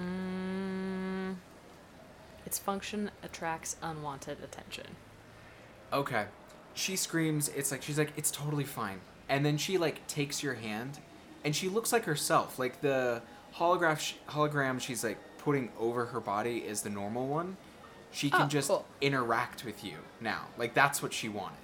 Mm, 0.00 1.36
its 2.46 2.58
function 2.58 3.10
attracts 3.22 3.76
unwanted 3.82 4.38
attention. 4.42 4.86
Okay. 5.92 6.24
She 6.72 6.96
screams. 6.96 7.48
It's 7.50 7.70
like 7.70 7.82
she's 7.82 7.98
like 7.98 8.12
it's 8.16 8.30
totally 8.30 8.64
fine, 8.64 9.00
and 9.28 9.44
then 9.44 9.56
she 9.58 9.76
like 9.78 10.06
takes 10.06 10.42
your 10.42 10.54
hand, 10.54 10.98
and 11.44 11.54
she 11.54 11.68
looks 11.68 11.92
like 11.92 12.04
herself. 12.04 12.58
Like 12.58 12.80
the 12.80 13.20
holograph 13.56 13.98
sh- 14.00 14.14
hologram 14.28 14.80
she's 14.80 15.02
like 15.04 15.18
putting 15.38 15.70
over 15.78 16.06
her 16.06 16.20
body 16.20 16.58
is 16.58 16.82
the 16.82 16.90
normal 16.90 17.26
one, 17.26 17.56
she 18.10 18.28
can 18.30 18.42
Oh, 18.42 18.46
just 18.46 18.68
cool. 18.68 18.84
interact 19.00 19.64
with 19.64 19.84
you 19.84 19.96
now. 20.20 20.46
Like 20.58 20.74
that's 20.74 21.02
what 21.02 21.12
she 21.14 21.28
wanted. 21.28 21.58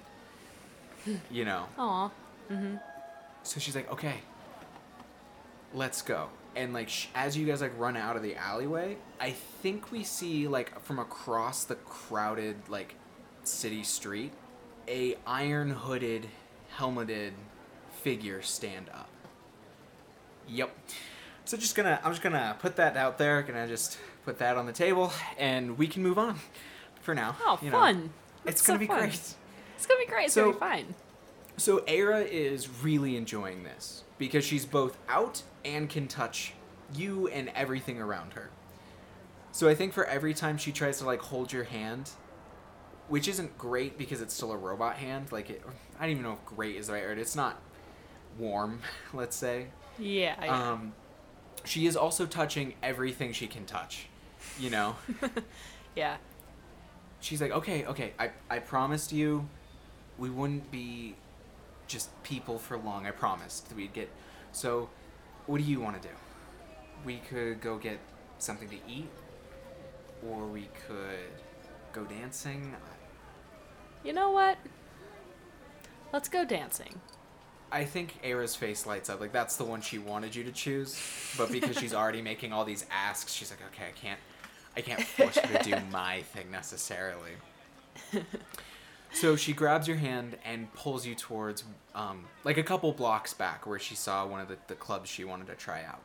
you 1.31 1.45
know. 1.45 1.65
Aw. 1.77 2.09
Mm-hmm. 2.51 2.75
So 3.43 3.59
she's 3.59 3.75
like, 3.75 3.91
"Okay, 3.91 4.21
let's 5.73 6.01
go." 6.01 6.29
And 6.55 6.73
like 6.73 6.89
sh- 6.89 7.07
as 7.15 7.35
you 7.35 7.45
guys 7.45 7.61
like 7.61 7.77
run 7.79 7.97
out 7.97 8.15
of 8.15 8.21
the 8.23 8.35
alleyway, 8.35 8.97
I 9.19 9.31
think 9.31 9.91
we 9.91 10.03
see 10.03 10.47
like 10.47 10.79
from 10.81 10.99
across 10.99 11.63
the 11.63 11.75
crowded 11.75 12.57
like 12.69 12.95
city 13.43 13.83
street, 13.83 14.31
a 14.87 15.15
iron 15.25 15.71
hooded, 15.71 16.27
helmeted 16.77 17.33
figure 18.01 18.41
stand 18.41 18.89
up. 18.93 19.09
Yep. 20.47 20.75
So 21.45 21.57
just 21.57 21.75
gonna 21.75 21.99
I'm 22.03 22.11
just 22.11 22.21
gonna 22.21 22.55
put 22.59 22.75
that 22.75 22.95
out 22.97 23.17
there, 23.17 23.41
gonna 23.41 23.67
just 23.67 23.97
put 24.25 24.39
that 24.39 24.55
on 24.57 24.65
the 24.65 24.73
table 24.73 25.11
and 25.37 25.77
we 25.77 25.87
can 25.87 26.03
move 26.03 26.17
on 26.17 26.39
for 27.01 27.15
now. 27.15 27.35
Oh, 27.41 27.59
you 27.61 27.71
know. 27.71 27.79
fun. 27.79 28.09
It's 28.45 28.61
That's 28.61 28.67
gonna 28.67 28.77
so 28.77 28.79
be 28.79 28.87
fun. 28.87 28.99
great. 28.99 29.35
It's 29.83 29.87
gonna 29.91 29.99
be 29.99 30.07
great. 30.07 30.25
It's 30.27 30.33
So- 30.33 30.53
gonna 30.53 30.53
be 30.53 30.59
fine. 30.59 30.95
So 31.57 31.83
Era 31.87 32.21
is 32.21 32.69
really 32.69 33.17
enjoying 33.17 33.63
this 33.65 34.05
because 34.17 34.45
she's 34.45 34.65
both 34.65 34.97
out 35.09 35.43
and 35.65 35.89
can 35.89 36.07
touch 36.07 36.53
you 36.95 37.27
and 37.27 37.49
everything 37.49 37.99
around 37.99 38.31
her. 38.31 38.49
So 39.51 39.67
I 39.67 39.75
think 39.75 39.91
for 39.91 40.05
every 40.05 40.33
time 40.33 40.57
she 40.57 40.71
tries 40.71 40.99
to 40.99 41.05
like 41.05 41.19
hold 41.19 41.51
your 41.51 41.65
hand, 41.65 42.11
which 43.09 43.27
isn't 43.27 43.57
great 43.57 43.97
because 43.97 44.21
it's 44.21 44.33
still 44.33 44.53
a 44.53 44.57
robot 44.57 44.95
hand, 44.95 45.33
like 45.33 45.49
it, 45.49 45.61
I 45.99 46.03
don't 46.03 46.11
even 46.11 46.23
know 46.23 46.31
if 46.33 46.45
great 46.45 46.77
is 46.77 46.87
the 46.87 46.93
right 46.93 47.03
word. 47.03 47.19
It's 47.19 47.35
not 47.35 47.59
warm, 48.39 48.79
let's 49.13 49.35
say. 49.35 49.67
Yeah. 49.99 50.35
yeah. 50.41 50.71
Um, 50.71 50.93
she 51.65 51.87
is 51.87 51.97
also 51.97 52.25
touching 52.25 52.75
everything 52.81 53.33
she 53.33 53.47
can 53.47 53.65
touch. 53.65 54.07
You 54.57 54.69
know, 54.69 54.95
yeah. 55.95 56.15
she's 57.19 57.41
like, 57.41 57.51
okay, 57.51 57.85
okay, 57.85 58.13
I 58.17 58.31
I 58.49 58.59
promised 58.59 59.11
you, 59.11 59.47
we 60.23 60.29
wouldn't 60.29 60.71
be 60.71 61.15
just 61.85 62.09
people 62.23 62.57
for 62.57 62.77
long. 62.77 63.05
I 63.05 63.11
promised 63.11 63.67
that 63.67 63.75
we'd 63.75 63.91
get. 63.91 64.09
So, 64.53 64.89
what 65.47 65.57
do 65.57 65.65
you 65.65 65.81
want 65.81 66.01
to 66.01 66.07
do? 66.07 66.13
We 67.03 67.17
could 67.17 67.59
go 67.59 67.77
get 67.77 67.99
something 68.39 68.69
to 68.69 68.77
eat, 68.87 69.09
or 70.25 70.45
we 70.45 70.69
could 70.87 71.33
go 71.91 72.05
dancing. 72.05 72.73
You 74.05 74.13
know 74.13 74.31
what? 74.31 74.57
Let's 76.13 76.29
go 76.29 76.45
dancing. 76.45 77.01
I 77.69 77.83
think 77.83 78.17
Era's 78.23 78.55
face 78.55 78.85
lights 78.85 79.09
up. 79.09 79.19
Like 79.19 79.33
that's 79.33 79.57
the 79.57 79.65
one 79.65 79.81
she 79.81 79.97
wanted 79.97 80.33
you 80.33 80.45
to 80.45 80.53
choose, 80.53 80.97
but 81.37 81.51
because 81.51 81.77
she's 81.77 81.93
already 81.93 82.21
making 82.31 82.53
all 82.53 82.63
these 82.63 82.85
asks, 82.89 83.33
she's 83.33 83.51
like, 83.51 83.59
okay, 83.73 83.89
I 83.89 83.91
can't, 83.91 84.19
I 84.77 84.81
can't 84.81 85.01
force 85.01 85.35
you 85.35 85.57
to 85.57 85.63
do 85.63 85.75
my 85.91 86.21
thing 86.21 86.49
necessarily. 86.49 87.31
So 89.13 89.35
she 89.35 89.53
grabs 89.53 89.87
your 89.87 89.97
hand 89.97 90.37
and 90.43 90.71
pulls 90.73 91.05
you 91.05 91.15
towards, 91.15 91.63
um, 91.95 92.25
like 92.43 92.57
a 92.57 92.63
couple 92.63 92.91
blocks 92.91 93.33
back 93.33 93.65
where 93.65 93.79
she 93.79 93.95
saw 93.95 94.25
one 94.25 94.41
of 94.41 94.47
the, 94.47 94.57
the 94.67 94.75
clubs 94.75 95.09
she 95.09 95.23
wanted 95.23 95.47
to 95.47 95.55
try 95.55 95.83
out. 95.83 96.01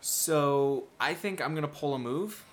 So 0.00 0.84
I 1.00 1.14
think 1.14 1.40
I'm 1.40 1.54
gonna 1.54 1.66
pull 1.68 1.94
a 1.94 1.98
move, 1.98 2.44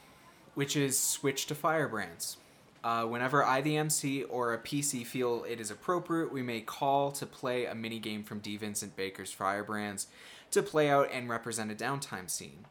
which 0.56 0.76
is 0.76 0.98
switch 0.98 1.46
to 1.48 1.56
firebrands. 1.56 2.38
Uh, 2.84 3.04
whenever 3.04 3.44
I, 3.44 3.62
the 3.62 3.78
MC, 3.78 4.24
or 4.24 4.54
a 4.54 4.60
PC 4.60 5.06
feel 5.06 5.44
it 5.50 5.60
is 5.60 5.72
appropriate, 5.72 6.32
we 6.32 6.44
may 6.44 6.62
call 6.62 7.12
to 7.14 7.26
play 7.26 7.66
a 7.66 7.74
minigame 7.74 8.24
from 8.24 8.38
D. 8.38 8.58
Vincent 8.58 8.96
Baker's 8.96 9.32
Firebrands 9.32 10.06
to 10.52 10.62
play 10.62 10.90
out 10.90 11.10
and 11.12 11.28
represent 11.28 11.72
a 11.72 11.76
downtime 11.76 12.30
scene. 12.30 12.66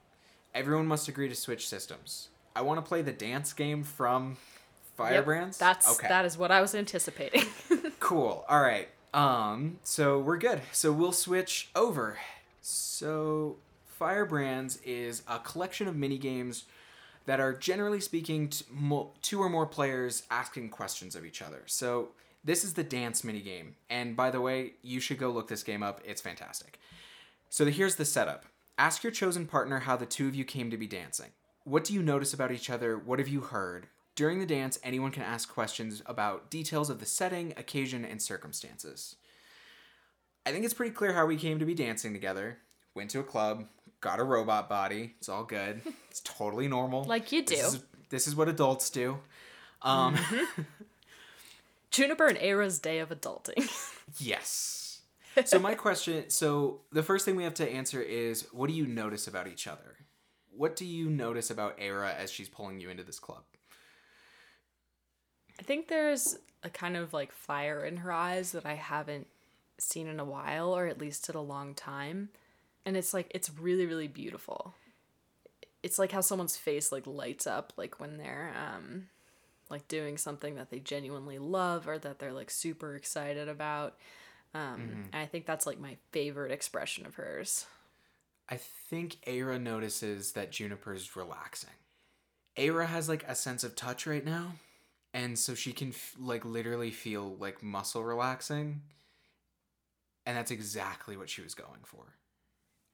Everyone 0.54 0.86
must 0.86 1.08
agree 1.08 1.28
to 1.28 1.34
switch 1.34 1.68
systems. 1.68 2.28
I 2.54 2.62
want 2.62 2.78
to 2.78 2.88
play 2.88 3.02
the 3.02 3.12
dance 3.12 3.52
game 3.52 3.82
from 3.82 4.36
Yep, 4.98 5.08
Firebrands. 5.08 5.58
That's 5.58 5.90
okay. 5.98 6.08
that 6.08 6.24
is 6.24 6.36
what 6.38 6.50
I 6.50 6.60
was 6.60 6.74
anticipating. 6.74 7.44
Cool. 8.00 8.44
All 8.50 8.60
right. 8.60 8.88
Um. 9.14 9.78
So 9.82 10.18
we're 10.18 10.36
good. 10.36 10.60
So 10.72 10.92
we'll 10.92 11.12
switch 11.12 11.70
over. 11.74 12.18
So 12.60 13.56
Firebrands 13.86 14.78
is 14.84 15.22
a 15.26 15.38
collection 15.38 15.88
of 15.88 15.96
mini 15.96 16.18
games 16.18 16.64
that 17.24 17.40
are 17.40 17.54
generally 17.54 18.00
speaking 18.00 18.48
t- 18.48 18.64
mo- 18.70 19.12
two 19.22 19.40
or 19.40 19.48
more 19.48 19.64
players 19.64 20.24
asking 20.30 20.68
questions 20.68 21.16
of 21.16 21.24
each 21.24 21.40
other. 21.40 21.62
So 21.64 22.08
this 22.44 22.62
is 22.62 22.74
the 22.74 22.84
dance 22.84 23.24
mini 23.24 23.40
game, 23.40 23.76
and 23.88 24.14
by 24.14 24.30
the 24.30 24.42
way, 24.42 24.72
you 24.82 25.00
should 25.00 25.18
go 25.18 25.30
look 25.30 25.48
this 25.48 25.62
game 25.62 25.82
up. 25.82 26.02
It's 26.04 26.20
fantastic. 26.20 26.78
So 27.48 27.64
here's 27.64 27.96
the 27.96 28.04
setup. 28.04 28.44
Ask 28.76 29.02
your 29.02 29.12
chosen 29.12 29.46
partner 29.46 29.78
how 29.80 29.96
the 29.96 30.04
two 30.04 30.28
of 30.28 30.34
you 30.34 30.44
came 30.44 30.70
to 30.70 30.76
be 30.76 30.86
dancing. 30.86 31.30
What 31.64 31.84
do 31.84 31.94
you 31.94 32.02
notice 32.02 32.34
about 32.34 32.52
each 32.52 32.68
other? 32.68 32.98
What 32.98 33.18
have 33.18 33.28
you 33.28 33.40
heard? 33.40 33.86
During 34.14 34.38
the 34.38 34.46
dance, 34.46 34.78
anyone 34.84 35.10
can 35.10 35.22
ask 35.24 35.52
questions 35.52 36.02
about 36.06 36.50
details 36.50 36.88
of 36.88 37.00
the 37.00 37.06
setting, 37.06 37.52
occasion, 37.56 38.04
and 38.04 38.22
circumstances. 38.22 39.16
I 40.46 40.52
think 40.52 40.64
it's 40.64 40.74
pretty 40.74 40.92
clear 40.94 41.12
how 41.14 41.26
we 41.26 41.36
came 41.36 41.58
to 41.58 41.64
be 41.64 41.74
dancing 41.74 42.12
together. 42.12 42.58
Went 42.94 43.10
to 43.10 43.20
a 43.20 43.24
club, 43.24 43.64
got 44.00 44.20
a 44.20 44.24
robot 44.24 44.68
body. 44.68 45.14
It's 45.18 45.28
all 45.28 45.44
good. 45.44 45.80
It's 46.10 46.20
totally 46.20 46.68
normal. 46.68 47.02
Like 47.02 47.32
you 47.32 47.42
This 47.42 47.60
do. 47.60 47.66
is, 47.66 47.82
this 48.08 48.28
is 48.28 48.36
what 48.36 48.48
adults 48.48 48.88
do. 48.88 49.18
Um, 49.82 50.16
Juniper 51.90 52.28
and 52.28 52.38
Era's 52.38 52.78
day 52.78 53.00
of 53.00 53.08
adulting. 53.08 53.68
yes. 54.20 55.00
So 55.44 55.58
my 55.58 55.74
question, 55.74 56.30
so 56.30 56.82
the 56.92 57.02
first 57.02 57.24
thing 57.24 57.34
we 57.34 57.42
have 57.42 57.54
to 57.54 57.68
answer 57.68 58.00
is 58.00 58.46
what 58.52 58.68
do 58.70 58.76
you 58.76 58.86
notice 58.86 59.26
about 59.26 59.48
each 59.48 59.66
other? 59.66 59.96
What 60.56 60.76
do 60.76 60.84
you 60.84 61.10
notice 61.10 61.50
about 61.50 61.74
Era 61.80 62.14
as 62.16 62.30
she's 62.30 62.48
pulling 62.48 62.78
you 62.78 62.90
into 62.90 63.02
this 63.02 63.18
club? 63.18 63.42
I 65.58 65.62
think 65.62 65.88
there's 65.88 66.38
a 66.62 66.70
kind 66.70 66.96
of 66.96 67.12
like 67.12 67.32
fire 67.32 67.84
in 67.84 67.98
her 67.98 68.12
eyes 68.12 68.52
that 68.52 68.66
I 68.66 68.74
haven't 68.74 69.26
seen 69.78 70.06
in 70.06 70.20
a 70.20 70.24
while, 70.24 70.76
or 70.76 70.86
at 70.86 70.98
least 70.98 71.28
in 71.28 71.36
a 71.36 71.42
long 71.42 71.74
time. 71.74 72.30
And 72.86 72.96
it's 72.96 73.14
like, 73.14 73.30
it's 73.34 73.50
really, 73.50 73.86
really 73.86 74.08
beautiful. 74.08 74.74
It's 75.82 75.98
like 75.98 76.12
how 76.12 76.20
someone's 76.20 76.56
face 76.56 76.92
like 76.92 77.06
lights 77.06 77.46
up, 77.46 77.72
like 77.76 78.00
when 78.00 78.16
they're 78.16 78.54
um, 78.56 79.08
like 79.70 79.86
doing 79.88 80.16
something 80.16 80.54
that 80.56 80.70
they 80.70 80.78
genuinely 80.78 81.38
love 81.38 81.86
or 81.88 81.98
that 81.98 82.18
they're 82.18 82.32
like 82.32 82.50
super 82.50 82.94
excited 82.94 83.48
about. 83.48 83.96
Um, 84.54 85.06
And 85.12 85.22
I 85.22 85.26
think 85.26 85.46
that's 85.46 85.66
like 85.66 85.80
my 85.80 85.96
favorite 86.12 86.52
expression 86.52 87.06
of 87.06 87.16
hers. 87.16 87.66
I 88.48 88.56
think 88.56 89.16
Aira 89.26 89.60
notices 89.60 90.32
that 90.32 90.52
Juniper's 90.52 91.16
relaxing. 91.16 91.70
Aira 92.56 92.86
has 92.86 93.08
like 93.08 93.24
a 93.26 93.34
sense 93.34 93.64
of 93.64 93.74
touch 93.74 94.06
right 94.06 94.24
now, 94.24 94.52
and 95.14 95.38
so 95.38 95.54
she 95.54 95.72
can 95.72 95.90
f- 95.90 96.16
like 96.18 96.44
literally 96.44 96.90
feel 96.90 97.36
like 97.36 97.62
muscle 97.62 98.02
relaxing. 98.04 98.82
And 100.26 100.36
that's 100.36 100.50
exactly 100.50 101.16
what 101.16 101.30
she 101.30 101.40
was 101.42 101.54
going 101.54 101.84
for. 101.84 102.16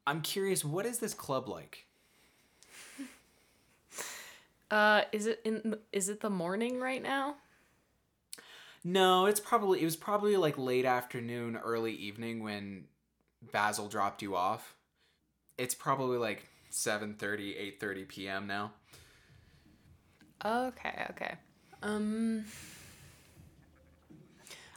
I'm 0.07 0.21
curious, 0.21 0.65
what 0.65 0.85
is 0.85 0.99
this 0.99 1.15
club 1.15 1.49
like? 1.49 1.87
Uh, 4.71 5.03
is 5.11 5.27
it 5.27 5.41
in? 5.45 5.75
Is 5.93 6.09
it 6.09 6.21
the 6.21 6.31
morning 6.31 6.79
right 6.79 7.03
now? 7.03 7.35
No, 8.85 9.27
it's 9.27 9.41
probably 9.41 9.83
it 9.83 9.85
was 9.85 9.97
probably 9.97 10.37
like 10.37 10.57
late 10.57 10.85
afternoon, 10.85 11.57
early 11.57 11.93
evening 11.93 12.45
when 12.45 12.85
Basil 13.51 13.89
dropped 13.89 14.23
you 14.23 14.37
off. 14.37 14.77
It's 15.59 15.75
probably 15.75 16.19
like 16.19 16.49
7:30, 16.71 17.81
8:30 17.81 18.07
p.m. 18.07 18.47
now. 18.47 18.71
Okay, 20.45 21.05
okay. 21.11 21.35
Um 21.83 22.45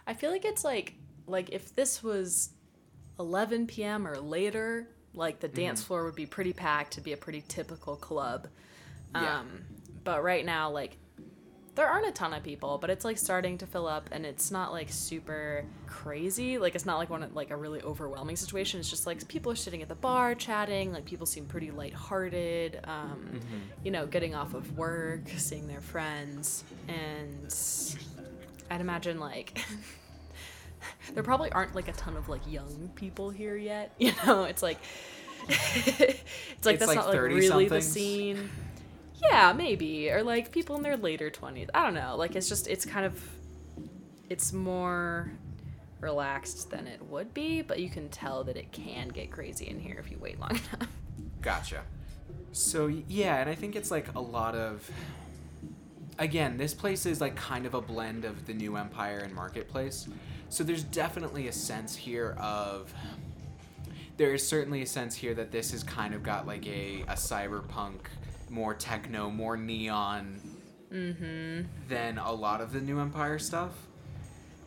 I 0.06 0.14
feel 0.14 0.32
like 0.32 0.46
it's 0.46 0.64
like 0.64 0.96
like 1.28 1.50
if 1.52 1.74
this 1.76 2.04
was 2.04 2.50
11 3.20 3.68
p.m. 3.68 4.08
or 4.08 4.18
later, 4.18 4.88
like 5.14 5.40
the 5.40 5.48
dance 5.48 5.84
floor 5.84 6.06
would 6.06 6.16
be 6.16 6.26
pretty 6.26 6.54
packed 6.54 6.94
to 6.94 7.02
be 7.02 7.14
a 7.14 7.18
pretty 7.18 7.44
typical 7.48 7.96
club. 7.96 8.48
Yeah. 9.14 9.40
Um 9.40 9.66
but 10.04 10.24
right 10.24 10.46
now 10.46 10.70
like 10.70 10.98
there 11.76 11.88
aren't 11.88 12.06
a 12.08 12.12
ton 12.12 12.34
of 12.34 12.44
people, 12.44 12.78
but 12.78 12.92
it's 12.92 13.04
like 13.04 13.18
starting 13.18 13.58
to 13.58 13.66
fill 13.66 13.88
up 13.88 14.08
and 14.12 14.26
it's 14.28 14.52
not 14.52 14.72
like 14.72 14.92
super 14.92 15.66
crazy. 15.88 16.60
Like 16.60 16.76
it's 16.76 16.86
not 16.86 16.98
like 17.00 17.10
one 17.10 17.24
of- 17.24 17.36
like 17.36 17.50
a 17.50 17.56
really 17.56 17.82
overwhelming 17.82 18.36
situation. 18.36 18.80
It's 18.80 18.90
just 18.92 19.08
like 19.08 19.28
people 19.28 19.52
are 19.52 19.56
sitting 19.56 19.82
at 19.82 19.90
the 19.90 19.96
bar 19.96 20.36
chatting, 20.36 20.94
like 20.94 21.06
people 21.06 21.26
seem 21.26 21.46
pretty 21.46 21.72
lighthearted, 21.72 22.80
um, 22.84 23.40
you 23.84 23.90
know, 23.90 24.06
getting 24.06 24.36
off 24.36 24.54
of 24.54 24.78
work, 24.78 25.22
seeing 25.38 25.66
their 25.68 25.82
friends, 25.82 26.64
and 26.88 27.52
I'd 28.70 28.82
imagine 28.82 29.20
like 29.20 29.60
there 31.14 31.24
probably 31.24 31.52
aren't 31.52 31.74
like 31.76 31.88
a 31.88 31.94
ton 31.94 32.16
of 32.18 32.30
like 32.30 32.42
young 32.48 32.92
people 32.96 33.30
here 33.32 33.58
yet. 33.58 33.94
You 34.00 34.12
know, 34.26 34.44
it's 34.44 34.62
like 34.62 34.78
it's 35.50 35.90
like 35.98 36.16
It's 36.16 36.62
that's 36.62 36.86
like 36.88 36.96
not 36.98 37.08
like 37.08 37.16
30 37.16 37.36
really 37.36 37.68
the 37.68 37.82
scene. 37.82 38.50
Yeah, 39.30 39.54
maybe. 39.54 40.10
Or 40.10 40.24
like 40.24 40.52
people 40.52 40.76
in 40.76 40.84
their 40.84 40.98
later 40.98 41.30
20s. 41.30 41.70
I 41.74 41.84
don't 41.84 41.94
know. 41.94 42.16
Like 42.16 42.36
it's 42.36 42.50
just 42.50 42.68
it's 42.68 42.86
kind 42.86 43.06
of 43.06 43.22
it's 44.30 44.54
more 44.54 45.32
relaxed 46.00 46.70
than 46.70 46.88
it 46.88 47.02
would 47.08 47.34
be, 47.34 47.62
but 47.62 47.80
you 47.80 47.90
can 47.90 48.10
tell 48.10 48.44
that 48.44 48.58
it 48.58 48.72
can 48.72 49.08
get 49.10 49.32
crazy 49.32 49.68
in 49.70 49.80
here 49.80 49.98
if 50.00 50.12
you 50.12 50.18
wait 50.20 50.40
long 50.40 50.52
enough. 50.74 50.90
Gotcha. 51.42 51.84
So 52.52 52.88
yeah, 52.88 53.38
and 53.38 53.50
I 53.50 53.56
think 53.56 53.76
it's 53.76 53.92
like 53.92 54.14
a 54.16 54.20
lot 54.20 54.56
of 54.56 54.90
again, 56.20 56.58
this 56.58 56.74
place 56.74 57.06
is 57.06 57.22
like 57.22 57.36
kind 57.36 57.66
of 57.66 57.74
a 57.74 57.82
blend 57.82 58.26
of 58.26 58.46
the 58.46 58.54
new 58.54 58.78
empire 58.78 59.20
and 59.20 59.34
marketplace. 59.34 60.08
So 60.50 60.64
there's 60.64 60.84
definitely 60.84 61.48
a 61.48 61.52
sense 61.52 61.96
here 61.96 62.36
of 62.40 62.94
there 64.18 64.34
is 64.34 64.48
certainly 64.48 64.84
a 64.84 64.86
sense 64.86 65.16
here 65.16 65.34
that 65.34 65.52
this 65.52 65.72
has 65.72 65.84
kind 65.84 66.14
of 66.14 66.22
got 66.22 66.46
like 66.46 66.68
a, 66.68 67.02
a 67.08 67.14
cyberpunk, 67.16 68.02
more 68.54 68.74
techno, 68.76 69.30
more 69.30 69.58
neon 69.58 70.40
mm-hmm. 70.92 71.62
than 71.90 72.18
a 72.20 72.32
lot 72.32 72.62
of 72.62 72.72
the 72.72 72.80
new 72.80 73.00
empire 73.00 73.40
stuff. 73.40 73.72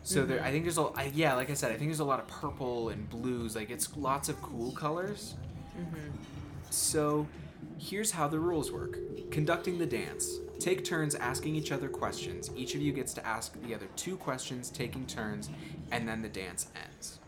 So 0.03 0.25
there, 0.25 0.39
mm-hmm. 0.39 0.47
I 0.47 0.51
think 0.51 0.65
there's 0.65 0.79
a, 0.79 0.83
I, 0.95 1.11
yeah, 1.15 1.35
like 1.35 1.51
I 1.51 1.55
said, 1.55 1.73
I 1.73 1.77
think 1.77 1.91
there's 1.91 2.01
a 2.01 2.05
lot 2.05 2.21
of 2.21 2.27
purple 2.27 2.91
and 2.91 3.09
blues. 3.09 3.57
Like 3.57 3.71
it's 3.71 3.97
lots 3.97 4.29
of 4.29 4.41
cool 4.43 4.73
colors. 4.73 5.35
Mm-hmm. 5.79 6.11
So, 6.71 7.27
here's 7.79 8.11
how 8.11 8.29
the 8.29 8.39
rules 8.39 8.73
work 8.73 8.99
conducting 9.31 9.79
the 9.79 9.87
dance. 9.87 10.39
Take 10.59 10.85
turns 10.85 11.15
asking 11.15 11.55
each 11.55 11.71
other 11.71 11.89
questions. 11.89 12.51
Each 12.57 12.75
of 12.75 12.81
you 12.81 12.93
gets 12.93 13.13
to 13.15 13.27
ask 13.27 13.61
the 13.63 13.75
other 13.75 13.89
two 13.95 14.17
questions, 14.17 14.71
taking 14.71 15.07
turns, 15.07 15.51
and 15.91 16.09
then 16.09 16.23
the 16.23 16.29
dance 16.29 16.69
ends. 16.83 17.21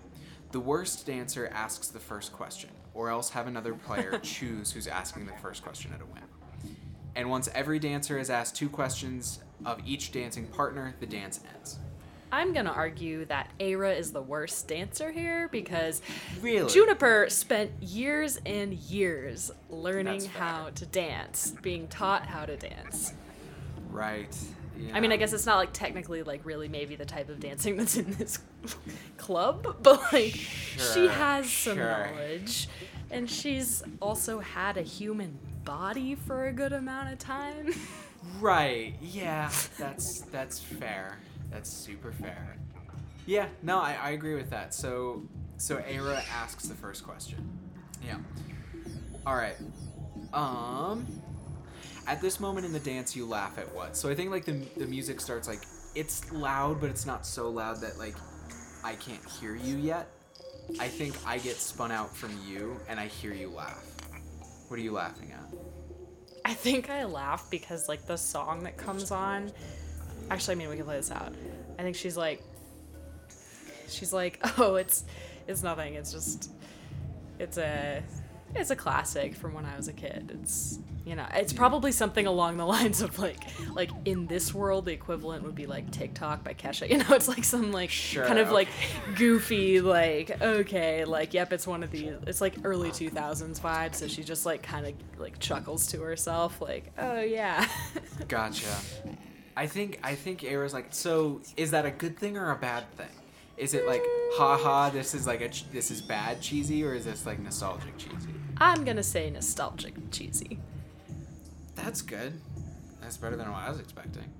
The 0.50 0.60
worst 0.60 1.06
dancer 1.06 1.48
asks 1.52 1.88
the 1.88 1.98
first 1.98 2.32
question, 2.32 2.70
or 2.94 3.10
else 3.10 3.30
have 3.30 3.46
another 3.46 3.74
player 3.74 4.18
choose 4.22 4.72
who's 4.72 4.86
asking 4.86 5.26
the 5.26 5.34
first 5.42 5.62
question 5.62 5.92
at 5.92 6.00
a 6.00 6.06
win. 6.06 6.22
And 7.14 7.30
once 7.30 7.48
every 7.54 7.78
dancer 7.78 8.18
is 8.18 8.30
asked 8.30 8.56
two 8.56 8.68
questions 8.68 9.40
of 9.64 9.80
each 9.84 10.12
dancing 10.12 10.46
partner, 10.46 10.94
the 11.00 11.06
dance 11.06 11.40
ends. 11.54 11.78
I'm 12.30 12.52
gonna 12.52 12.72
argue 12.72 13.24
that 13.26 13.50
Aira 13.58 13.96
is 13.96 14.12
the 14.12 14.20
worst 14.20 14.68
dancer 14.68 15.10
here 15.10 15.48
because 15.48 16.02
Really? 16.42 16.70
Juniper 16.70 17.26
spent 17.30 17.70
years 17.80 18.38
and 18.44 18.74
years 18.74 19.50
learning 19.70 20.26
how 20.26 20.70
to 20.74 20.86
dance, 20.86 21.54
being 21.62 21.88
taught 21.88 22.26
how 22.26 22.44
to 22.44 22.56
dance. 22.56 23.14
Right. 23.90 24.36
Yeah. 24.78 24.94
I 24.94 25.00
mean, 25.00 25.10
I 25.10 25.16
guess 25.16 25.32
it's 25.32 25.46
not 25.46 25.56
like 25.56 25.72
technically 25.72 26.22
like 26.22 26.44
really 26.44 26.68
maybe 26.68 26.94
the 26.96 27.06
type 27.06 27.28
of 27.30 27.40
dancing 27.40 27.76
that's 27.76 27.96
in 27.96 28.12
this 28.12 28.38
club, 29.16 29.76
but 29.82 30.12
like 30.12 30.34
she 30.34 31.08
has 31.08 31.50
some 31.50 31.76
sure. 31.78 32.06
knowledge, 32.10 32.68
and 33.10 33.28
she's 33.28 33.82
also 34.00 34.38
had 34.38 34.76
a 34.76 34.82
human 34.82 35.38
body 35.68 36.14
for 36.14 36.46
a 36.46 36.52
good 36.52 36.72
amount 36.72 37.12
of 37.12 37.18
time. 37.18 37.74
Right. 38.40 38.94
Yeah. 39.02 39.50
That's 39.78 40.22
that's 40.22 40.58
fair. 40.58 41.18
That's 41.52 41.70
super 41.70 42.10
fair. 42.10 42.56
Yeah. 43.26 43.48
No, 43.62 43.78
I, 43.78 43.96
I 44.02 44.10
agree 44.10 44.34
with 44.34 44.48
that. 44.50 44.72
So 44.72 45.22
so 45.58 45.76
Aira 45.76 46.24
asks 46.32 46.66
the 46.68 46.74
first 46.74 47.04
question. 47.04 47.46
Yeah. 48.04 48.16
All 49.26 49.36
right. 49.36 49.56
Um. 50.32 51.06
At 52.06 52.22
this 52.22 52.40
moment 52.40 52.64
in 52.64 52.72
the 52.72 52.80
dance, 52.80 53.14
you 53.14 53.26
laugh 53.26 53.58
at 53.58 53.72
what? 53.74 53.94
So 53.94 54.08
I 54.08 54.14
think 54.14 54.30
like 54.30 54.46
the 54.46 54.54
the 54.78 54.86
music 54.86 55.20
starts 55.20 55.46
like 55.46 55.60
it's 55.94 56.32
loud, 56.32 56.80
but 56.80 56.88
it's 56.88 57.04
not 57.04 57.26
so 57.26 57.50
loud 57.50 57.82
that 57.82 57.98
like 57.98 58.16
I 58.82 58.94
can't 58.94 59.24
hear 59.38 59.54
you 59.54 59.76
yet. 59.76 60.08
I 60.80 60.88
think 60.88 61.14
I 61.26 61.38
get 61.38 61.56
spun 61.56 61.92
out 61.92 62.16
from 62.16 62.30
you, 62.48 62.80
and 62.88 62.98
I 62.98 63.06
hear 63.06 63.34
you 63.34 63.50
laugh. 63.50 63.87
What 64.68 64.78
are 64.78 64.82
you 64.82 64.92
laughing 64.92 65.32
at? 65.32 65.54
I 66.44 66.54
think 66.54 66.88
I 66.90 67.04
laugh 67.04 67.50
because 67.50 67.88
like 67.88 68.06
the 68.06 68.16
song 68.16 68.64
that 68.64 68.76
comes 68.76 69.10
on. 69.10 69.50
Actually, 70.30 70.52
I 70.52 70.54
mean 70.56 70.68
we 70.68 70.76
can 70.76 70.84
play 70.84 70.96
this 70.96 71.10
out. 71.10 71.32
I 71.78 71.82
think 71.82 71.96
she's 71.96 72.16
like, 72.16 72.42
she's 73.88 74.12
like, 74.12 74.40
oh, 74.58 74.76
it's, 74.76 75.04
it's 75.46 75.62
nothing. 75.62 75.94
It's 75.94 76.12
just, 76.12 76.50
it's 77.38 77.58
a, 77.58 78.02
it's 78.54 78.70
a 78.70 78.76
classic 78.76 79.34
from 79.34 79.54
when 79.54 79.64
I 79.64 79.76
was 79.76 79.88
a 79.88 79.92
kid. 79.92 80.38
It's 80.42 80.78
you 81.08 81.14
know, 81.16 81.26
it's 81.32 81.54
probably 81.54 81.90
something 81.90 82.26
along 82.26 82.58
the 82.58 82.66
lines 82.66 83.00
of 83.00 83.18
like, 83.18 83.38
like 83.74 83.90
in 84.04 84.26
this 84.26 84.52
world, 84.52 84.84
the 84.84 84.92
equivalent 84.92 85.42
would 85.42 85.54
be 85.54 85.64
like 85.64 85.90
TikTok 85.90 86.44
by 86.44 86.52
Kesha. 86.52 86.88
You 86.98 86.98
know, 86.98 87.14
it's 87.14 87.28
like 87.28 87.44
some 87.44 87.72
like 87.72 87.90
Sure, 87.90 88.26
kind 88.26 88.38
of 88.38 88.50
like 88.50 88.68
goofy, 89.16 89.80
like 89.80 90.40
okay, 90.42 91.04
like 91.04 91.32
yep, 91.32 91.52
it's 91.52 91.66
one 91.66 91.82
of 91.82 91.90
these. 91.90 92.12
It's 92.26 92.40
like 92.40 92.56
early 92.64 92.90
two 92.90 93.08
thousands 93.08 93.58
vibe. 93.58 93.94
So 93.94 94.06
she 94.06 94.22
just 94.22 94.44
like 94.44 94.62
kind 94.62 94.86
of 94.86 94.94
like 95.18 95.38
chuckles 95.38 95.86
to 95.88 96.00
herself, 96.02 96.60
like 96.60 96.92
oh 96.98 97.20
yeah. 97.20 97.66
Gotcha. 98.28 98.66
I 99.56 99.66
think 99.66 100.00
I 100.02 100.14
think 100.14 100.44
Aira's 100.44 100.74
like. 100.74 100.88
So 100.90 101.40
is 101.56 101.70
that 101.70 101.86
a 101.86 101.90
good 101.90 102.18
thing 102.18 102.36
or 102.36 102.50
a 102.50 102.56
bad 102.56 102.90
thing? 102.96 103.06
Is 103.58 103.74
it 103.74 103.86
like, 103.86 104.04
haha, 104.34 104.90
this 104.90 105.14
is 105.14 105.26
like 105.26 105.40
a 105.40 105.48
ch- 105.48 105.70
this 105.72 105.90
is 105.90 106.00
bad 106.00 106.40
cheesy, 106.40 106.84
or 106.84 106.94
is 106.94 107.04
this 107.04 107.26
like 107.26 107.40
nostalgic 107.40 107.96
cheesy? 107.98 108.30
I'm 108.58 108.84
gonna 108.84 109.02
say 109.02 109.30
nostalgic 109.30 109.94
cheesy. 110.10 110.58
That's 111.74 112.02
good. 112.02 112.40
That's 113.00 113.16
better 113.16 113.36
than 113.36 113.50
what 113.50 113.62
I 113.62 113.70
was 113.70 113.80
expecting. 113.80 114.32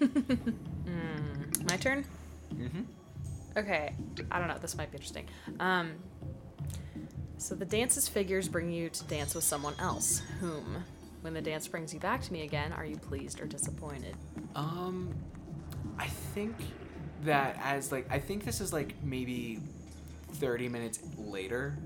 My 1.68 1.76
turn. 1.76 2.04
Mm-hmm. 2.54 2.82
Okay, 3.56 3.94
I 4.30 4.38
don't 4.38 4.48
know. 4.48 4.58
This 4.58 4.76
might 4.76 4.90
be 4.90 4.96
interesting. 4.96 5.28
Um, 5.60 5.92
so 7.38 7.54
the 7.54 7.64
dance's 7.64 8.08
figures 8.08 8.48
bring 8.48 8.70
you 8.70 8.88
to 8.88 9.04
dance 9.04 9.34
with 9.34 9.44
someone 9.44 9.74
else. 9.78 10.22
Whom? 10.40 10.82
When 11.20 11.34
the 11.34 11.42
dance 11.42 11.68
brings 11.68 11.94
you 11.94 12.00
back 12.00 12.22
to 12.22 12.32
me 12.32 12.42
again, 12.42 12.72
are 12.72 12.84
you 12.84 12.96
pleased 12.96 13.40
or 13.40 13.46
disappointed? 13.46 14.16
Um, 14.54 15.14
I 15.98 16.06
think 16.06 16.54
that 17.24 17.58
as 17.62 17.92
like 17.92 18.06
I 18.10 18.18
think 18.18 18.44
this 18.44 18.60
is 18.60 18.72
like 18.72 18.94
maybe 19.02 19.60
thirty 20.34 20.68
minutes 20.68 21.00
later, 21.16 21.78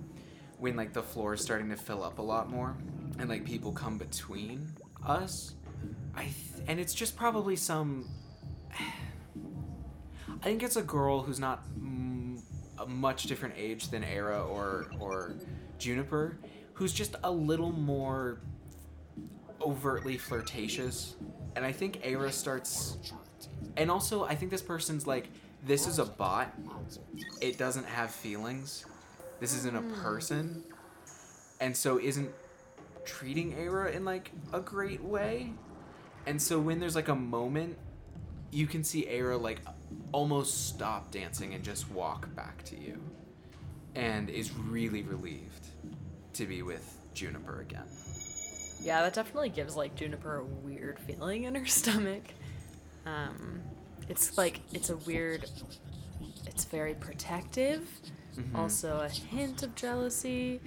when 0.58 0.76
like 0.76 0.92
the 0.92 1.02
floor 1.02 1.34
is 1.34 1.40
starting 1.40 1.70
to 1.70 1.76
fill 1.76 2.02
up 2.02 2.18
a 2.18 2.22
lot 2.22 2.50
more, 2.50 2.76
and 3.18 3.28
like 3.28 3.44
people 3.44 3.72
come 3.72 3.98
between 3.98 4.72
us. 5.06 5.54
I 6.14 6.22
th- 6.24 6.34
and 6.66 6.80
it's 6.80 6.94
just 6.94 7.16
probably 7.16 7.56
some. 7.56 8.08
I 10.40 10.44
think 10.44 10.62
it's 10.62 10.76
a 10.76 10.82
girl 10.82 11.22
who's 11.22 11.40
not 11.40 11.64
mm, 11.78 12.40
a 12.78 12.86
much 12.86 13.24
different 13.24 13.54
age 13.56 13.88
than 13.88 14.04
Era 14.04 14.44
or 14.44 14.86
or 15.00 15.34
Juniper, 15.78 16.38
who's 16.74 16.92
just 16.92 17.16
a 17.24 17.30
little 17.30 17.72
more 17.72 18.40
overtly 19.60 20.16
flirtatious. 20.16 21.16
And 21.56 21.64
I 21.64 21.72
think 21.72 22.00
Era 22.04 22.30
starts. 22.30 22.98
And 23.76 23.90
also, 23.90 24.24
I 24.24 24.34
think 24.34 24.50
this 24.50 24.62
person's 24.62 25.06
like, 25.06 25.28
this 25.64 25.86
is 25.86 25.98
a 25.98 26.04
bot. 26.04 26.52
It 27.40 27.58
doesn't 27.58 27.86
have 27.86 28.10
feelings. 28.10 28.84
This 29.40 29.54
isn't 29.56 29.76
a 29.76 29.80
hmm. 29.80 30.02
person. 30.02 30.64
And 31.60 31.76
so 31.76 31.98
isn't 31.98 32.30
treating 33.04 33.54
Era 33.54 33.90
in 33.90 34.04
like 34.04 34.30
a 34.52 34.60
great 34.60 35.02
way. 35.02 35.52
And 36.26 36.40
so 36.40 36.58
when 36.60 36.78
there's 36.78 36.94
like 36.94 37.08
a 37.08 37.14
moment, 37.14 37.76
you 38.50 38.66
can 38.66 38.84
see 38.84 39.06
Era 39.06 39.36
like 39.36 39.60
almost 40.12 40.68
stop 40.68 41.10
dancing 41.10 41.54
and 41.54 41.64
just 41.64 41.90
walk 41.90 42.34
back 42.34 42.62
to 42.64 42.78
you. 42.78 43.00
And 43.94 44.30
is 44.30 44.52
really 44.54 45.02
relieved 45.02 45.66
to 46.34 46.46
be 46.46 46.62
with 46.62 46.96
Juniper 47.14 47.60
again. 47.60 47.86
Yeah, 48.80 49.02
that 49.02 49.14
definitely 49.14 49.48
gives 49.48 49.74
like 49.74 49.96
Juniper 49.96 50.38
a 50.38 50.44
weird 50.44 51.00
feeling 51.00 51.44
in 51.44 51.54
her 51.54 51.66
stomach. 51.66 52.22
Um, 53.08 53.60
it's 54.08 54.36
like 54.38 54.60
it's 54.72 54.90
a 54.90 54.96
weird. 54.98 55.46
It's 56.46 56.64
very 56.64 56.94
protective. 56.94 57.88
Also 58.54 59.00
a 59.00 59.08
hint 59.08 59.62
of 59.64 59.74
jealousy. 59.74 60.60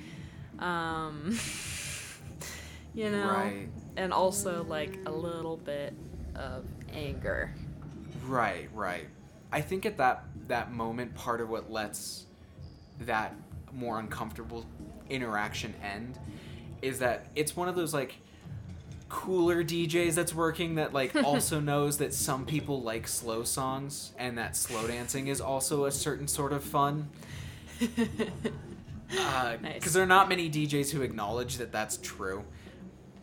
Um, 0.60 1.38
you 2.93 3.10
know, 3.10 3.27
Right. 3.30 3.69
and 3.95 4.12
also 4.12 4.63
like 4.65 4.99
a 5.06 5.12
little 5.12 5.56
bit 5.58 5.93
of 6.36 6.65
anger. 6.93 7.54
Right, 8.27 8.69
right. 8.73 9.08
I 9.54 9.62
think 9.62 9.86
at 9.86 9.97
that 9.97 10.25
that 10.47 10.71
moment, 10.73 11.15
part 11.15 11.39
of 11.39 11.49
what 11.49 11.71
lets 11.71 12.25
that 13.01 13.34
more 13.71 13.99
uncomfortable 13.99 14.65
interaction 15.10 15.73
end 15.82 16.19
is 16.82 16.99
that 16.99 17.27
it's 17.36 17.56
one 17.56 17.69
of 17.69 17.75
those 17.75 17.93
like 17.93 18.15
cooler 19.12 19.62
DJs 19.62 20.15
that's 20.15 20.34
working 20.34 20.76
that 20.76 20.93
like 20.93 21.15
also 21.24 21.60
knows 21.60 21.97
that 21.97 22.13
some 22.13 22.45
people 22.45 22.82
like 22.82 23.08
slow 23.08 23.43
songs 23.43 24.13
and 24.17 24.38
that 24.38 24.56
slow 24.56 24.88
dancing 24.88 25.28
is 25.28 25.41
also 25.41 25.86
a 25.86 25.91
certain 25.91 26.28
sort 26.28 26.54
of 26.54 26.63
fun. 26.63 27.10
Because 27.80 28.00
uh, 29.19 29.58
Nice. 29.62 29.93
there 29.93 30.04
are 30.04 30.08
not 30.08 30.30
many 30.30 30.50
DJs 30.50 30.91
who 30.91 31.02
acknowledge 31.02 31.58
that 31.58 31.71
that's 31.71 31.97
true. 31.97 32.43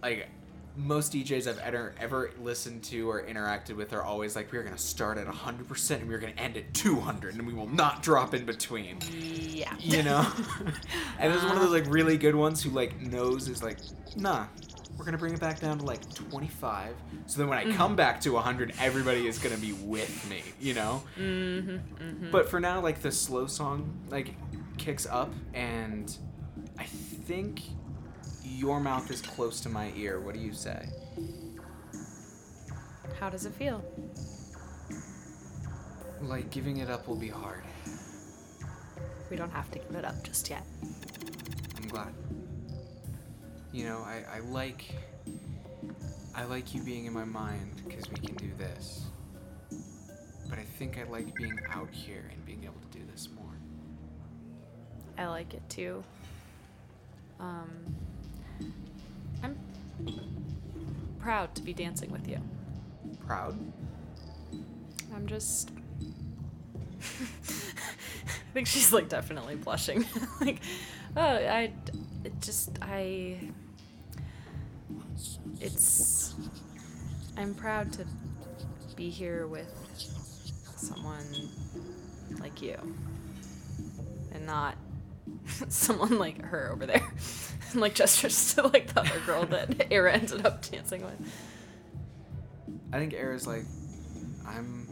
Like 0.03 0.29
most 0.77 1.13
DJs 1.13 1.49
I've 1.49 1.59
ever 1.59 1.95
ever 1.99 2.31
listened 2.41 2.85
to 2.85 3.11
or 3.11 3.23
interacted 3.23 3.75
with 3.75 3.93
are 3.95 4.03
always 4.03 4.37
like, 4.37 4.53
we're 4.53 4.63
gonna 4.63 4.77
start 4.77 5.17
at 5.17 5.27
100% 5.27 5.91
and 5.91 6.09
we're 6.09 6.19
gonna 6.19 6.33
end 6.37 6.57
at 6.59 6.73
200 6.75 7.35
and 7.35 7.47
we 7.47 7.55
will 7.55 7.67
not 7.67 8.03
drop 8.03 8.35
in 8.35 8.45
between. 8.45 8.99
Yeah. 9.11 9.75
You 9.81 10.03
know? 10.03 10.27
and 11.19 11.33
there's 11.33 11.45
one 11.45 11.57
of 11.57 11.63
those 11.63 11.73
like 11.73 11.87
really 11.93 12.19
good 12.19 12.35
ones 12.35 12.63
who 12.63 12.71
like 12.71 13.01
knows 13.01 13.49
is 13.49 13.63
like, 13.63 13.79
nah, 14.17 14.47
we're 14.99 15.05
gonna 15.05 15.17
bring 15.19 15.33
it 15.33 15.41
back 15.41 15.61
down 15.61 15.79
to 15.79 15.85
like 15.85 16.13
25. 16.15 16.95
So 17.27 17.39
then 17.39 17.49
when 17.49 17.59
I 17.59 17.73
come 17.73 17.95
back 17.97 18.21
to 18.23 18.33
100, 18.33 18.75
everybody 18.81 19.27
is 19.29 19.39
gonna 19.39 19.57
be 19.57 19.73
with 19.73 20.29
me, 20.29 20.43
you 20.61 20.75
know? 20.75 21.03
Mm-hmm, 21.19 22.31
But 22.31 22.51
for 22.51 22.59
now, 22.59 22.81
like 22.81 23.01
the 23.01 23.13
slow 23.13 23.47
song 23.47 23.97
like 24.11 24.35
kicks 24.77 25.07
up, 25.07 25.33
and 25.55 26.17
I 26.79 26.85
think 26.85 27.63
your 28.43 28.81
mouth 28.81 29.11
is 29.11 29.21
close 29.23 29.61
to 29.61 29.69
my 29.69 29.93
ear. 29.97 30.19
What 30.21 30.35
do 30.35 30.41
you 30.41 30.53
say? 30.53 30.89
How 33.21 33.31
does 33.31 33.47
it 33.47 33.53
feel? 33.53 33.85
Like 36.21 36.51
giving 36.51 36.79
it 36.79 36.91
up 36.91 37.07
will 37.07 37.17
be 37.17 37.29
hard. 37.29 37.63
We 39.31 39.37
don't 39.37 39.53
have 39.53 39.71
to 39.73 39.79
give 39.79 39.95
it 39.95 40.05
up 40.05 40.23
just 40.25 40.51
yet. 40.51 40.63
I'm 41.77 41.87
glad. 41.89 42.13
You 43.79 43.85
know, 43.85 44.05
I, 44.05 44.39
I 44.39 44.41
like 44.41 44.93
I 46.35 46.43
like 46.47 46.75
you 46.75 46.83
being 46.83 47.05
in 47.05 47.13
my 47.13 47.25
mind 47.25 47.81
because 47.87 48.11
we 48.11 48.17
can 48.17 48.35
do 48.35 48.51
this. 48.59 49.05
But 50.51 50.59
I 50.59 50.65
think 50.65 50.99
I 50.99 51.09
like 51.09 51.33
being 51.37 51.57
out 51.71 51.89
here 51.93 52.29
and 52.33 52.45
being 52.45 52.65
able 52.65 52.81
to 52.91 52.99
do 52.99 53.05
this 53.09 53.29
more. 53.37 53.55
I 55.17 55.29
like 55.29 55.55
it 55.55 55.63
too. 55.69 56.03
Um, 57.39 57.71
I'm 59.45 59.57
proud 61.21 61.55
to 61.55 61.63
be 61.63 61.73
dancing 61.73 62.11
with 62.11 62.27
you. 62.27 62.41
Proud? 63.29 63.57
I'm 65.15 65.29
just. 65.29 65.71
I 67.01 68.53
think 68.55 68.67
she's 68.67 68.93
like 68.93 69.09
definitely 69.09 69.55
blushing. 69.55 70.05
like, 70.41 70.59
oh, 71.17 71.23
I. 71.23 71.73
It 72.25 72.41
just. 72.41 72.77
I. 72.83 73.39
It's. 75.61 76.35
I'm 77.37 77.55
proud 77.55 77.93
to 77.95 78.05
be 78.97 79.11
here 79.11 79.47
with 79.47 79.73
someone 80.77 81.25
like 82.41 82.61
you. 82.63 82.77
And 84.33 84.47
not 84.47 84.77
someone 85.69 86.19
like 86.19 86.43
her 86.43 86.71
over 86.73 86.87
there. 86.87 87.13
and 87.73 87.81
like 87.81 87.95
gestures 87.95 88.55
to 88.55 88.63
like 88.63 88.93
the 88.95 89.01
other 89.01 89.21
girl 89.21 89.45
that 89.47 89.87
Era 89.91 90.13
ended 90.13 90.45
up 90.45 90.69
dancing 90.69 91.03
with. 91.03 91.33
I 92.93 92.99
think 92.99 93.13
Era's 93.15 93.47
like 93.47 93.65
I'm 94.47 94.89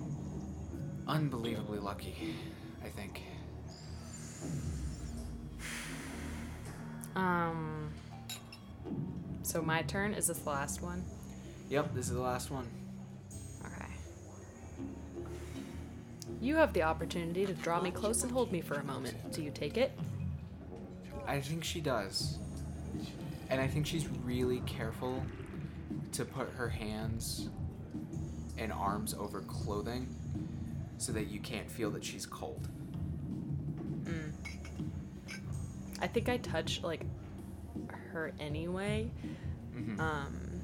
unbelievably 1.09 1.79
lucky, 1.79 2.35
I 2.85 2.89
think. 2.89 3.23
Um. 7.15 7.76
So 9.47 9.63
my 9.63 9.83
turn. 9.83 10.13
Is 10.13 10.27
this 10.27 10.39
the 10.39 10.51
last 10.51 10.83
one? 10.83 11.05
Yep, 11.71 11.95
this 11.95 12.07
is 12.07 12.15
the 12.15 12.21
last 12.21 12.51
one. 12.51 12.67
Okay. 13.65 13.87
You 16.41 16.57
have 16.57 16.73
the 16.73 16.83
opportunity 16.83 17.47
to 17.47 17.53
draw 17.53 17.81
me 17.81 17.93
close 17.93 18.25
and 18.25 18.33
hold 18.33 18.51
me 18.51 18.61
for 18.61 18.75
a 18.75 18.83
moment. 18.83 19.15
Do 19.33 19.45
you 19.45 19.53
take 19.53 19.77
it? 19.77 19.97
I 21.29 21.41
think 21.41 21.63
she 21.63 21.81
does. 21.81 22.39
And 23.49 23.61
I 23.61 23.69
think 23.69 23.87
she's 23.87 24.09
really 24.25 24.63
careful 24.67 25.25
to 26.11 26.25
put 26.25 26.51
her 26.51 26.69
hands 26.69 27.49
and 28.59 28.73
arms 28.73 29.15
over 29.15 29.43
clothing 29.43 30.09
so 30.99 31.13
that 31.13 31.29
you 31.29 31.39
can't 31.39 31.71
feel 31.71 31.93
that 31.93 32.05
she's 32.05 32.27
cold. 32.27 32.69
Hmm. 34.09 34.31
I 36.01 36.09
think 36.09 36.29
I 36.29 36.39
touch 36.39 36.83
like 36.83 37.03
her 38.17 38.33
anyway. 38.41 39.11
Mhm. 39.77 40.01
Um, 40.01 40.61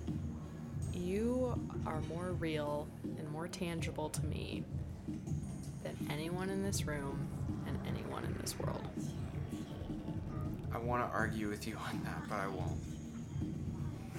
you 0.94 1.54
are 1.86 2.00
more 2.02 2.32
real 2.32 2.88
and 3.18 3.30
more 3.30 3.46
tangible 3.46 4.08
to 4.08 4.24
me 4.24 4.64
than 5.82 5.94
anyone 6.10 6.48
in 6.48 6.62
this 6.62 6.86
room 6.86 7.28
and 7.66 7.78
anyone 7.86 8.24
in 8.24 8.34
this 8.40 8.58
world. 8.58 8.82
I 10.72 10.78
want 10.78 11.06
to 11.06 11.14
argue 11.14 11.48
with 11.50 11.68
you 11.68 11.76
on 11.76 12.00
that, 12.04 12.22
but 12.28 12.36
I 12.38 12.48
won't. 12.48 12.80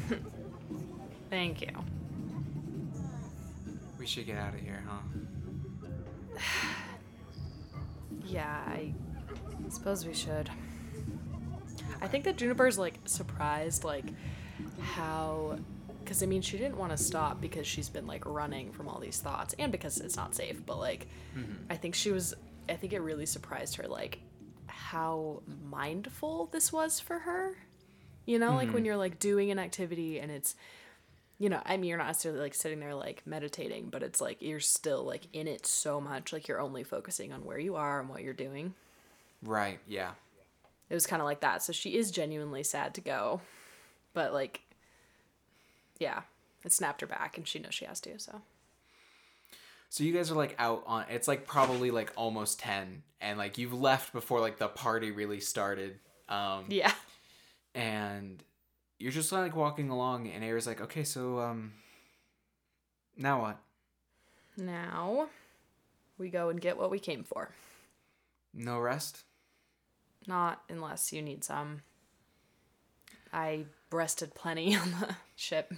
Thank 1.32 1.62
you. 1.62 1.72
We 3.98 4.06
should 4.06 4.28
get 4.28 4.38
out 4.38 4.54
of 4.54 4.60
here, 4.60 4.84
huh? 4.88 6.40
Yeah, 8.26 8.64
I 8.68 8.94
suppose 9.70 10.06
we 10.06 10.14
should. 10.14 10.50
I 12.04 12.08
think 12.08 12.26
that 12.26 12.36
Juniper's 12.36 12.78
like 12.78 13.00
surprised, 13.06 13.86
like 13.86 14.06
how, 14.82 15.58
because 16.04 16.22
I 16.22 16.26
mean, 16.26 16.42
she 16.42 16.58
didn't 16.58 16.78
want 16.78 16.92
to 16.92 16.98
stop 16.98 17.40
because 17.40 17.66
she's 17.66 17.88
been 17.88 18.06
like 18.06 18.26
running 18.26 18.74
from 18.74 18.90
all 18.90 19.00
these 19.00 19.20
thoughts 19.20 19.56
and 19.58 19.72
because 19.72 20.00
it's 20.00 20.18
not 20.18 20.36
safe. 20.36 20.64
But 20.66 20.80
like, 20.80 21.08
mm-hmm. 21.36 21.54
I 21.70 21.78
think 21.78 21.96
she 21.96 22.12
was, 22.12 22.36
I 22.68 22.74
think 22.74 22.92
it 22.92 23.00
really 23.00 23.26
surprised 23.26 23.78
her, 23.78 23.88
like 23.88 24.20
how 24.68 25.42
mindful 25.70 26.50
this 26.52 26.74
was 26.74 27.00
for 27.00 27.20
her. 27.20 27.58
You 28.26 28.38
know, 28.38 28.52
like 28.52 28.68
when 28.68 28.78
mm-hmm. 28.78 28.86
you're 28.86 28.98
like 28.98 29.20
doing 29.20 29.50
an 29.50 29.60
activity 29.60 30.20
and 30.20 30.30
it's, 30.30 30.56
you 31.40 31.50
know, 31.50 31.62
I 31.66 31.78
mean, 31.78 31.90
you're 31.90 31.98
not 31.98 32.08
necessarily 32.08 32.42
like 32.42 32.54
sitting 32.54 32.82
there 32.82 32.96
like 32.96 33.24
meditating, 33.26 33.88
but 33.90 34.04
it's 34.04 34.20
like 34.20 34.42
you're 34.42 34.60
still 34.60 35.04
like 35.04 35.28
in 35.32 35.48
it 35.48 35.66
so 35.66 36.02
much, 36.02 36.34
like 36.34 36.50
you're 36.50 36.62
only 36.62 36.84
focusing 36.84 37.32
on 37.32 37.46
where 37.46 37.60
you 37.60 37.76
are 37.76 38.02
and 38.02 38.10
what 38.10 38.24
you're 38.24 38.34
doing. 38.34 38.74
Right, 39.42 39.80
yeah. 39.88 40.12
It 40.94 40.96
was 40.96 41.08
kind 41.08 41.24
of 41.24 41.26
like 41.26 41.40
that. 41.40 41.64
So 41.64 41.74
she 41.74 41.96
is 41.98 42.12
genuinely 42.12 42.62
sad 42.62 42.94
to 42.94 43.02
go, 43.02 43.42
but 44.14 44.32
like, 44.32 44.62
yeah, 45.98 46.22
it 46.64 46.72
snapped 46.72 47.02
her 47.02 47.08
back, 47.08 47.36
and 47.36 47.48
she 47.48 47.58
knows 47.58 47.74
she 47.74 47.86
has 47.86 48.00
to. 48.02 48.20
So 48.20 48.44
So 49.90 50.04
you 50.04 50.14
guys 50.14 50.30
are 50.30 50.36
like 50.36 50.54
out 50.60 50.84
on 50.86 51.06
it's 51.10 51.28
like 51.28 51.48
probably 51.48 51.90
like 51.90 52.14
almost 52.16 52.60
10 52.60 53.02
and 53.22 53.40
like 53.40 53.58
you've 53.58 53.74
left 53.74 54.14
before 54.14 54.40
like 54.40 54.60
the 54.60 54.68
party 54.68 55.10
really 55.10 55.40
started. 55.40 55.98
Um 56.30 56.66
yeah, 56.70 56.94
and 57.74 58.44
you're 59.00 59.12
just 59.12 59.32
like 59.32 59.56
walking 59.56 59.90
along 59.90 60.28
and 60.28 60.44
Air's 60.44 60.68
like, 60.68 60.80
"Okay, 60.80 61.04
so 61.04 61.40
um 61.40 61.74
now 63.18 63.42
what? 63.42 63.58
now 64.58 65.28
we 66.20 66.30
go 66.30 66.50
and 66.50 66.62
get 66.62 66.78
what 66.78 66.92
we 66.92 67.00
came 67.00 67.24
for. 67.24 67.50
No 68.54 68.78
rest?" 68.78 69.24
Not 70.28 70.62
unless 70.70 71.12
you 71.12 71.22
need 71.22 71.44
some. 71.44 71.82
I 73.32 73.66
rested 73.92 74.34
plenty 74.36 74.76
on 74.82 74.92
the 74.92 75.16
ship, 75.36 75.74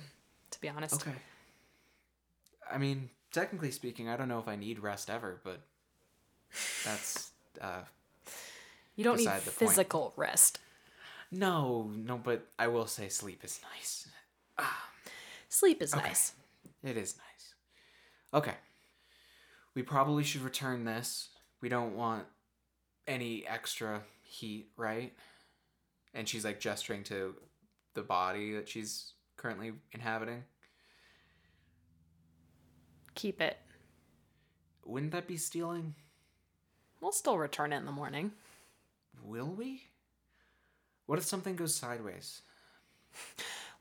to 0.51 0.61
be 0.61 0.69
honest. 0.69 0.95
Okay. 0.95 1.15
I 2.71 2.77
mean, 2.77 3.09
technically 3.31 3.71
speaking, 3.71 4.09
I 4.09 4.17
don't 4.17 4.27
know 4.27 4.39
if 4.39 4.47
I 4.47 4.55
need 4.55 4.79
rest 4.79 5.09
ever, 5.09 5.39
but 5.43 5.61
that's 6.83 7.31
uh 7.61 7.81
You 8.95 9.03
don't 9.03 9.17
need 9.17 9.25
the 9.27 9.31
point. 9.31 9.43
physical 9.71 10.13
rest. 10.15 10.59
no, 11.31 11.91
no, 11.95 12.17
but 12.17 12.47
I 12.59 12.67
will 12.67 12.87
say 12.87 13.09
sleep 13.09 13.43
is 13.43 13.59
nice. 13.73 14.07
Sleep 15.49 15.81
is 15.81 15.93
Okay. 15.93 16.07
nice. 16.07 16.33
It 16.83 16.97
is 16.97 17.15
nice. 17.17 17.53
Okay. 18.33 18.55
We 19.73 19.83
probably 19.83 20.23
should 20.23 20.41
return 20.41 20.83
this. 20.85 21.29
We 21.61 21.69
don't 21.69 21.95
want 21.95 22.25
any 23.07 23.45
extra 23.47 24.03
heat, 24.25 24.71
right? 24.75 25.13
And 26.13 26.27
she's 26.27 26.43
like 26.43 26.59
gesturing 26.59 27.03
to 27.05 27.35
the 27.93 28.01
body 28.01 28.53
that 28.53 28.67
she's 28.67 29.13
currently 29.37 29.73
inhabiting. 29.91 30.43
Keep 33.13 33.41
it. 33.41 33.57
Wouldn't 34.85 35.13
that 35.13 35.27
be 35.27 35.37
stealing? 35.37 35.95
We'll 37.01 37.11
still 37.11 37.37
return 37.37 37.73
it 37.73 37.77
in 37.77 37.85
the 37.85 37.91
morning. 37.91 38.31
Will 39.23 39.47
we? 39.47 39.83
What 41.05 41.19
if 41.19 41.25
something 41.25 41.55
goes 41.55 41.75
sideways? 41.75 42.41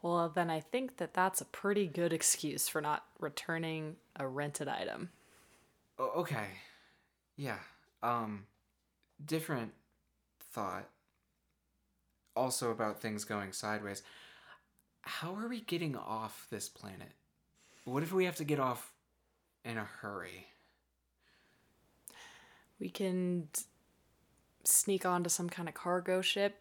Well, 0.03 0.29
then 0.29 0.51
I 0.51 0.61
think 0.61 0.99
that 0.99 1.15
that's 1.15 1.41
a 1.41 1.47
pretty 1.47 1.87
good 1.87 2.13
excuse 2.13 2.69
for 2.69 2.81
not 2.81 3.05
returning 3.19 3.97
a 4.17 4.27
rented 4.29 4.69
item. 4.69 5.09
Okay. 5.99 6.47
Yeah. 7.37 7.59
Um 8.03 8.47
different 9.25 9.73
thought 10.55 10.89
also 12.37 12.71
about 12.71 13.01
things 13.01 13.25
going 13.25 13.53
sideways. 13.53 14.03
How 15.03 15.35
are 15.35 15.49
we 15.49 15.61
getting 15.61 15.97
off 15.97 16.47
this 16.51 16.69
planet? 16.69 17.13
What 17.85 18.03
if 18.03 18.13
we 18.13 18.25
have 18.25 18.37
to 18.37 18.45
get 18.45 18.61
off 18.61 18.93
in 19.65 19.77
a 19.77 19.85
hurry? 19.85 20.47
We 22.81 22.89
can 22.89 23.49
sneak 24.65 25.05
onto 25.05 25.29
some 25.29 25.49
kind 25.49 25.69
of 25.69 25.75
cargo 25.75 26.23
ship. 26.23 26.61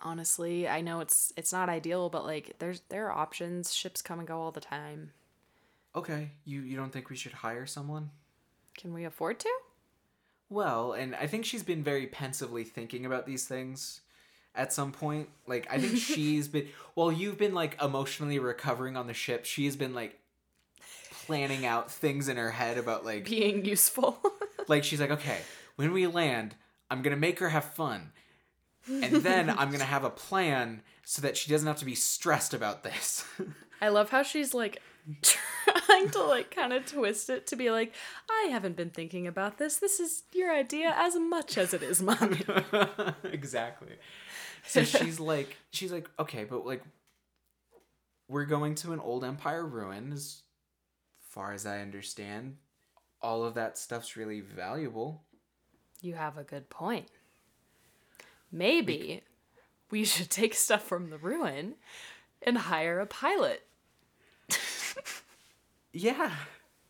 Honestly, 0.00 0.68
I 0.68 0.80
know 0.80 1.00
it's 1.00 1.32
it's 1.36 1.52
not 1.52 1.68
ideal, 1.68 2.10
but 2.10 2.24
like 2.24 2.56
there's 2.58 2.82
there 2.88 3.06
are 3.06 3.12
options. 3.16 3.72
Ships 3.72 4.02
come 4.02 4.18
and 4.18 4.28
go 4.28 4.40
all 4.40 4.50
the 4.50 4.60
time. 4.60 5.12
Okay, 5.94 6.32
you 6.44 6.62
you 6.62 6.76
don't 6.76 6.92
think 6.92 7.08
we 7.08 7.16
should 7.16 7.32
hire 7.32 7.66
someone? 7.66 8.10
Can 8.76 8.92
we 8.92 9.04
afford 9.04 9.40
to? 9.40 9.50
Well, 10.48 10.92
and 10.92 11.14
I 11.14 11.26
think 11.26 11.44
she's 11.44 11.62
been 11.62 11.82
very 11.82 12.06
pensively 12.06 12.64
thinking 12.64 13.04
about 13.04 13.26
these 13.26 13.46
things 13.46 14.00
at 14.54 14.72
some 14.72 14.92
point. 14.92 15.28
Like 15.46 15.66
I 15.70 15.78
think 15.78 15.96
she's 15.98 16.48
been 16.48 16.68
well, 16.94 17.12
you've 17.12 17.38
been 17.38 17.54
like 17.54 17.80
emotionally 17.82 18.38
recovering 18.38 18.96
on 18.96 19.06
the 19.06 19.14
ship. 19.14 19.44
She's 19.44 19.76
been 19.76 19.94
like 19.94 20.18
planning 21.10 21.66
out 21.66 21.90
things 21.90 22.28
in 22.28 22.36
her 22.36 22.50
head 22.50 22.78
about 22.78 23.04
like 23.04 23.24
Being 23.24 23.64
useful. 23.64 24.18
like 24.68 24.84
she's 24.84 25.00
like, 25.00 25.10
"Okay, 25.10 25.38
when 25.76 25.92
we 25.92 26.06
land, 26.06 26.54
I'm 26.90 27.02
to 27.02 27.16
make 27.16 27.38
her 27.40 27.48
have 27.48 27.64
fun." 27.74 28.12
And 28.88 29.16
then 29.16 29.50
I'm 29.50 29.72
gonna 29.72 29.84
have 29.84 30.04
a 30.04 30.10
plan 30.10 30.82
so 31.04 31.22
that 31.22 31.36
she 31.36 31.50
doesn't 31.50 31.66
have 31.66 31.78
to 31.78 31.84
be 31.84 31.94
stressed 31.94 32.54
about 32.54 32.84
this. 32.84 33.24
I 33.80 33.88
love 33.88 34.10
how 34.10 34.22
she's 34.22 34.54
like 34.54 34.80
trying 35.86 36.10
to 36.10 36.22
like 36.22 36.50
kind 36.50 36.72
of 36.72 36.86
twist 36.86 37.30
it 37.30 37.46
to 37.48 37.56
be 37.56 37.70
like, 37.70 37.92
I 38.30 38.48
haven't 38.50 38.76
been 38.76 38.90
thinking 38.90 39.26
about 39.26 39.58
this. 39.58 39.76
This 39.76 40.00
is 40.00 40.24
your 40.32 40.52
idea 40.52 40.92
as 40.96 41.16
much 41.16 41.56
as 41.56 41.72
it 41.72 41.82
is 41.82 42.02
mine. 42.02 42.42
exactly. 43.24 43.94
So 44.66 44.84
she's 44.84 45.20
like, 45.20 45.56
she's 45.70 45.92
like, 45.92 46.08
okay, 46.18 46.44
but 46.44 46.66
like, 46.66 46.82
we're 48.28 48.44
going 48.44 48.74
to 48.76 48.92
an 48.92 49.00
old 49.00 49.24
empire 49.24 49.64
ruin, 49.64 50.12
as 50.12 50.42
far 51.30 51.52
as 51.52 51.64
I 51.64 51.80
understand. 51.80 52.56
All 53.22 53.44
of 53.44 53.54
that 53.54 53.78
stuff's 53.78 54.16
really 54.16 54.40
valuable. 54.40 55.22
You 56.02 56.14
have 56.14 56.36
a 56.36 56.42
good 56.42 56.68
point. 56.68 57.06
Maybe 58.50 59.22
we 59.90 60.04
should 60.04 60.30
take 60.30 60.54
stuff 60.54 60.82
from 60.82 61.10
the 61.10 61.18
ruin 61.18 61.74
and 62.42 62.58
hire 62.58 62.98
a 62.98 63.06
pilot. 63.06 63.62
Yeah. 65.96 66.32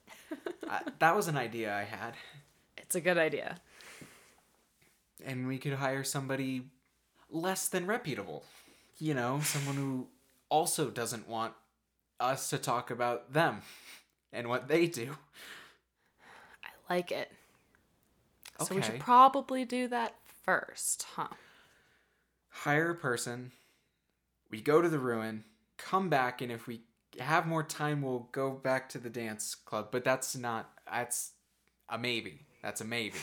I, 0.68 0.80
that 0.98 1.14
was 1.14 1.28
an 1.28 1.36
idea 1.36 1.74
I 1.74 1.84
had. 1.84 2.14
It's 2.76 2.94
a 2.94 3.00
good 3.00 3.18
idea. 3.18 3.56
And 5.24 5.46
we 5.46 5.58
could 5.58 5.74
hire 5.74 6.04
somebody 6.04 6.62
less 7.30 7.68
than 7.68 7.86
reputable. 7.86 8.44
You 8.98 9.14
know, 9.14 9.40
someone 9.42 9.76
who 9.76 10.06
also 10.48 10.90
doesn't 10.90 11.28
want 11.28 11.54
us 12.18 12.50
to 12.50 12.58
talk 12.58 12.90
about 12.90 13.32
them 13.32 13.62
and 14.32 14.48
what 14.48 14.68
they 14.68 14.86
do. 14.86 15.16
I 16.64 16.94
like 16.94 17.12
it. 17.12 17.30
So 18.60 18.74
we 18.74 18.82
should 18.82 19.00
probably 19.00 19.64
do 19.64 19.86
that 19.88 20.14
first, 20.44 21.06
huh? 21.14 21.28
hire 22.56 22.90
a 22.90 22.94
person, 22.94 23.52
we 24.50 24.60
go 24.60 24.80
to 24.80 24.88
the 24.88 24.98
ruin, 24.98 25.44
come 25.76 26.08
back, 26.08 26.40
and 26.40 26.50
if 26.50 26.66
we 26.66 26.80
have 27.18 27.46
more 27.46 27.62
time, 27.62 28.02
we'll 28.02 28.28
go 28.32 28.50
back 28.50 28.88
to 28.90 28.98
the 28.98 29.10
dance 29.10 29.54
club. 29.54 29.88
But 29.90 30.04
that's 30.04 30.36
not, 30.36 30.70
that's 30.90 31.32
a 31.88 31.98
maybe. 31.98 32.40
That's 32.62 32.80
a 32.80 32.84
maybe. 32.84 33.18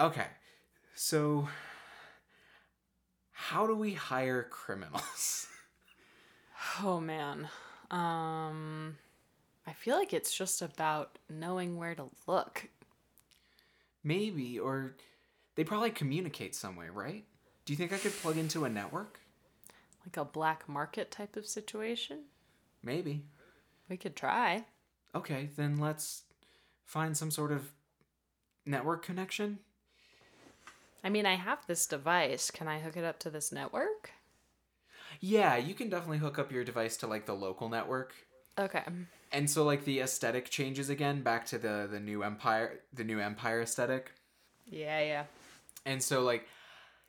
okay, 0.00 0.26
so 0.94 1.48
how 3.32 3.66
do 3.66 3.74
we 3.74 3.94
hire 3.94 4.44
criminals? 4.50 5.46
Oh 6.82 7.00
man. 7.00 7.48
Um 7.90 8.96
I 9.66 9.72
feel 9.72 9.96
like 9.96 10.12
it's 10.12 10.32
just 10.34 10.62
about 10.62 11.18
knowing 11.28 11.76
where 11.76 11.94
to 11.94 12.08
look. 12.26 12.68
maybe, 14.04 14.58
or 14.58 14.94
they 15.56 15.64
probably 15.64 15.90
communicate 15.90 16.54
some 16.54 16.76
way, 16.76 16.88
right? 16.88 17.24
Do 17.64 17.72
you 17.72 17.76
think 17.76 17.92
I 17.92 17.98
could 17.98 18.12
plug 18.12 18.36
into 18.38 18.64
a 18.64 18.68
network? 18.68 19.20
Like 20.04 20.16
a 20.16 20.24
black 20.24 20.68
market 20.68 21.10
type 21.10 21.36
of 21.36 21.46
situation. 21.46 22.24
Maybe. 22.82 23.24
We 23.88 23.96
could 23.96 24.16
try. 24.16 24.64
Okay, 25.14 25.50
then 25.56 25.78
let's 25.78 26.22
find 26.84 27.16
some 27.16 27.30
sort 27.30 27.52
of 27.52 27.72
network 28.64 29.04
connection. 29.04 29.58
I 31.02 31.10
mean, 31.10 31.26
I 31.26 31.34
have 31.34 31.66
this 31.66 31.86
device. 31.86 32.50
Can 32.50 32.68
I 32.68 32.80
hook 32.80 32.96
it 32.96 33.04
up 33.04 33.18
to 33.20 33.30
this 33.30 33.52
network? 33.52 34.10
Yeah, 35.20 35.56
you 35.56 35.74
can 35.74 35.88
definitely 35.88 36.18
hook 36.18 36.38
up 36.38 36.52
your 36.52 36.64
device 36.64 36.96
to 36.98 37.06
like 37.06 37.26
the 37.26 37.34
local 37.34 37.68
network. 37.68 38.14
Okay. 38.58 38.82
And 39.32 39.48
so 39.48 39.64
like 39.64 39.84
the 39.84 40.00
aesthetic 40.00 40.50
changes 40.50 40.90
again 40.90 41.22
back 41.22 41.46
to 41.46 41.58
the 41.58 41.88
the 41.90 42.00
new 42.00 42.22
empire 42.22 42.80
the 42.92 43.04
new 43.04 43.20
empire 43.20 43.62
aesthetic. 43.62 44.12
Yeah, 44.66 45.00
yeah. 45.00 45.24
And 45.86 46.02
so 46.02 46.22
like 46.22 46.46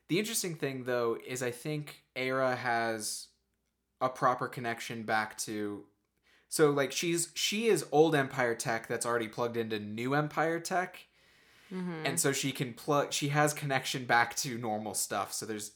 the 0.07 0.19
interesting 0.19 0.55
thing 0.55 0.83
though 0.83 1.17
is 1.25 1.41
I 1.41 1.51
think 1.51 2.03
Era 2.19 2.55
has 2.55 3.27
a 4.01 4.09
proper 4.09 4.47
connection 4.47 5.03
back 5.03 5.37
to 5.37 5.85
so 6.49 6.71
like 6.71 6.91
she's 6.91 7.29
she 7.33 7.67
is 7.67 7.85
old 7.91 8.15
empire 8.15 8.55
tech 8.55 8.87
that's 8.87 9.05
already 9.05 9.27
plugged 9.27 9.55
into 9.55 9.79
new 9.79 10.13
empire 10.13 10.59
tech. 10.59 11.07
Mm-hmm. 11.73 12.05
And 12.05 12.19
so 12.19 12.31
she 12.31 12.51
can 12.51 12.73
plug 12.73 13.13
she 13.13 13.29
has 13.29 13.53
connection 13.53 14.05
back 14.05 14.35
to 14.37 14.57
normal 14.57 14.95
stuff. 14.95 15.31
So 15.31 15.45
there's 15.45 15.71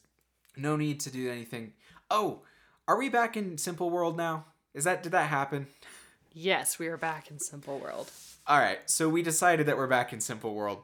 no 0.58 0.76
need 0.76 1.00
to 1.02 1.12
do 1.12 1.32
anything. 1.32 1.74
Oh, 2.10 2.42
are 2.88 2.98
we 2.98 3.10
back 3.10 3.38
in 3.38 3.58
Simple 3.58 3.90
World 3.90 4.18
now? 4.18 4.46
Is 4.74 4.84
that 4.84 5.04
did 5.04 5.12
that 5.12 5.30
happen? 5.30 5.68
Yes, 6.34 6.80
we 6.80 6.88
are 6.88 6.98
back 6.98 7.30
in 7.30 7.40
Simple 7.40 7.78
World. 7.78 8.12
All 8.48 8.58
right, 8.58 8.90
so 8.90 9.08
we 9.08 9.22
decided 9.22 9.68
that 9.68 9.78
we're 9.78 9.88
back 9.88 10.12
in 10.12 10.20
Simple 10.20 10.54
World 10.56 10.82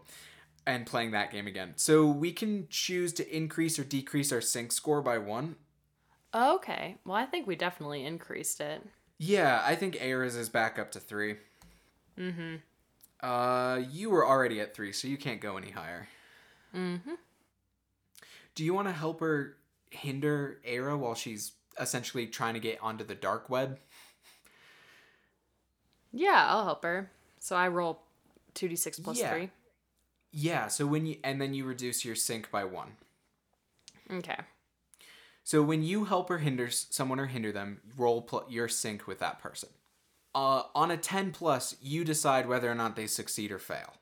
and 0.69 0.85
playing 0.85 1.11
that 1.11 1.31
game 1.31 1.47
again. 1.47 1.73
So 1.75 2.05
we 2.05 2.31
can 2.31 2.67
choose 2.69 3.11
to 3.13 3.35
increase 3.35 3.79
or 3.79 3.83
decrease 3.83 4.31
our 4.31 4.41
sync 4.41 4.71
score 4.71 5.01
by 5.01 5.17
one. 5.17 5.55
Okay. 6.33 6.97
Well, 7.05 7.15
I 7.15 7.25
think 7.25 7.47
we 7.47 7.55
definitely 7.55 8.05
increased 8.05 8.61
it. 8.61 8.85
Yeah, 9.17 9.61
I 9.65 9.75
think 9.75 9.97
Ares 10.01 10.35
is 10.35 10.47
back 10.47 10.77
up 10.77 10.91
to 10.91 10.99
three. 10.99 11.37
Mm-hmm. 12.17 12.55
Uh, 13.21 13.77
you 13.89 14.09
were 14.11 14.25
already 14.25 14.61
at 14.61 14.75
three, 14.75 14.93
so 14.93 15.07
you 15.07 15.17
can't 15.17 15.41
go 15.41 15.57
any 15.57 15.71
higher. 15.71 16.07
Mm-hmm. 16.75 17.15
Do 18.55 18.63
you 18.63 18.73
want 18.73 18.87
to 18.87 18.93
help 18.93 19.19
her 19.21 19.57
hinder 19.89 20.59
Era 20.63 20.95
while 20.97 21.15
she's 21.15 21.53
essentially 21.79 22.27
trying 22.27 22.53
to 22.53 22.59
get 22.59 22.77
onto 22.81 23.03
the 23.03 23.15
dark 23.15 23.49
web? 23.49 23.79
Yeah, 26.11 26.45
I'll 26.47 26.63
help 26.65 26.83
her. 26.83 27.11
So 27.39 27.55
I 27.55 27.67
roll 27.69 28.03
2d6 28.55 29.03
plus 29.03 29.19
Yeah. 29.19 29.31
3. 29.33 29.49
Yeah. 30.31 30.67
So 30.67 30.85
when 30.85 31.05
you 31.05 31.17
and 31.23 31.41
then 31.41 31.53
you 31.53 31.65
reduce 31.65 32.05
your 32.05 32.15
sync 32.15 32.51
by 32.51 32.63
one. 32.63 32.93
Okay. 34.11 34.37
So 35.43 35.63
when 35.63 35.83
you 35.83 36.05
help 36.05 36.29
or 36.29 36.37
hinder 36.37 36.69
someone 36.69 37.19
or 37.19 37.25
hinder 37.25 37.51
them, 37.51 37.81
roll 37.97 38.21
pl- 38.21 38.45
your 38.49 38.67
sync 38.67 39.07
with 39.07 39.19
that 39.19 39.39
person. 39.41 39.69
Uh, 40.35 40.63
on 40.75 40.91
a 40.91 40.97
10 40.97 41.31
plus, 41.31 41.75
you 41.81 42.03
decide 42.03 42.47
whether 42.47 42.69
or 42.69 42.75
not 42.75 42.95
they 42.95 43.07
succeed 43.07 43.51
or 43.51 43.57
fail. 43.57 43.95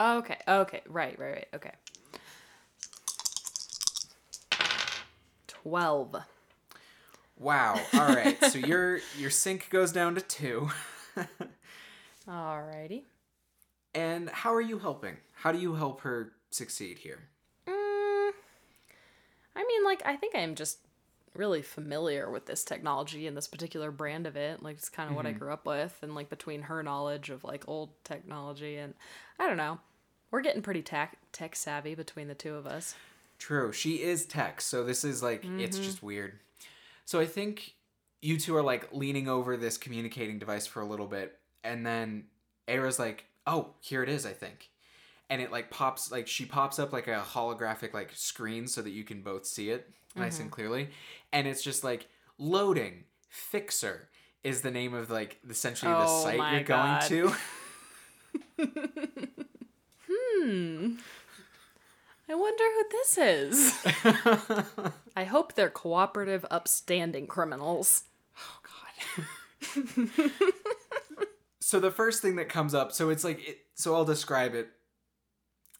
Okay. 0.00 0.36
Okay. 0.46 0.82
Right, 0.86 1.18
right, 1.18 1.32
right. 1.32 1.48
Okay. 1.54 1.72
12. 5.48 6.16
Wow. 7.38 7.80
All 7.94 8.08
right. 8.14 8.36
so 8.44 8.58
your 8.66 9.00
your 9.16 9.30
sync 9.30 9.70
goes 9.70 9.92
down 9.92 10.14
to 10.16 10.20
2. 10.20 10.68
Alrighty. 12.28 13.04
And 13.94 14.30
how 14.30 14.54
are 14.54 14.60
you 14.60 14.78
helping? 14.78 15.16
How 15.34 15.52
do 15.52 15.58
you 15.58 15.74
help 15.74 16.00
her 16.02 16.32
succeed 16.50 16.98
here? 16.98 17.18
Mm, 17.66 18.32
I 19.56 19.64
mean, 19.66 19.84
like, 19.84 20.02
I 20.06 20.16
think 20.16 20.34
I'm 20.34 20.54
just 20.54 20.78
really 21.34 21.62
familiar 21.62 22.30
with 22.30 22.46
this 22.46 22.64
technology 22.64 23.26
and 23.26 23.36
this 23.36 23.48
particular 23.48 23.90
brand 23.90 24.26
of 24.26 24.36
it. 24.36 24.62
Like, 24.62 24.76
it's 24.76 24.88
kind 24.88 25.10
of 25.10 25.16
what 25.16 25.26
I 25.26 25.32
grew 25.32 25.52
up 25.52 25.66
with. 25.66 25.98
And, 26.02 26.14
like, 26.14 26.28
between 26.30 26.62
her 26.62 26.82
knowledge 26.82 27.30
of, 27.30 27.44
like, 27.44 27.64
old 27.68 27.90
technology 28.04 28.76
and 28.76 28.94
I 29.38 29.46
don't 29.46 29.56
know, 29.56 29.78
we're 30.30 30.42
getting 30.42 30.62
pretty 30.62 30.82
tech, 30.82 31.18
tech 31.32 31.54
savvy 31.56 31.94
between 31.94 32.28
the 32.28 32.34
two 32.34 32.54
of 32.54 32.66
us. 32.66 32.94
True. 33.38 33.72
She 33.72 34.02
is 34.02 34.24
tech, 34.24 34.60
so 34.60 34.84
this 34.84 35.04
is 35.04 35.22
like 35.22 35.44
it's 35.58 35.76
Mm-hmm. 35.76 35.84
just 35.84 36.02
weird. 36.02 36.38
So 37.04 37.18
I 37.18 37.26
think 37.26 37.74
you 38.20 38.38
two 38.38 38.54
are 38.54 38.62
like 38.62 38.92
leaning 38.92 39.28
over 39.28 39.56
this 39.56 39.76
communicating 39.76 40.38
device 40.38 40.64
for 40.66 40.80
a 40.80 40.86
little 40.86 41.08
bit, 41.08 41.38
and 41.64 41.84
then 41.84 42.24
Era's 42.68 43.00
like, 43.00 43.24
"Oh, 43.46 43.74
here 43.80 44.02
it 44.02 44.08
is, 44.08 44.24
I 44.26 44.32
think." 44.32 44.70
And 45.30 45.40
it 45.40 45.50
like 45.50 45.70
pops 45.70 46.10
like 46.12 46.28
she 46.28 46.44
pops 46.44 46.78
up 46.78 46.92
like 46.92 47.06
a 47.08 47.24
holographic 47.26 47.94
like 47.94 48.10
screen 48.14 48.66
so 48.66 48.82
that 48.82 48.90
you 48.90 49.04
can 49.04 49.22
both 49.22 49.46
see 49.46 49.70
it 49.70 49.88
nice 50.14 50.34
Mm-hmm. 50.34 50.42
and 50.42 50.50
clearly. 50.50 50.88
And 51.32 51.46
it's 51.46 51.62
just 51.62 51.82
like 51.84 52.06
loading 52.38 53.04
fixer 53.30 54.08
is 54.44 54.60
the 54.60 54.70
name 54.70 54.92
of 54.92 55.10
like 55.10 55.38
essentially 55.48 55.92
the 55.92 56.04
Oh 56.06 56.22
site 56.24 56.52
you're 56.52 56.62
going 56.64 57.00
to. 57.08 57.34
hmm. 60.10 60.94
I 62.28 62.34
wonder 62.34 62.64
who 62.64 62.84
this 62.90 63.18
is. 63.18 63.74
I 65.16 65.24
hope 65.24 65.54
they're 65.54 65.68
cooperative, 65.70 66.46
upstanding 66.50 67.26
criminals. 67.26 68.04
Oh, 68.38 68.60
God. 68.62 70.08
so 71.72 71.80
the 71.80 71.90
first 71.90 72.20
thing 72.20 72.36
that 72.36 72.50
comes 72.50 72.74
up, 72.74 72.92
so 72.92 73.08
it's 73.08 73.24
like, 73.24 73.48
it, 73.48 73.60
so 73.74 73.94
I'll 73.94 74.04
describe 74.04 74.54
it, 74.54 74.68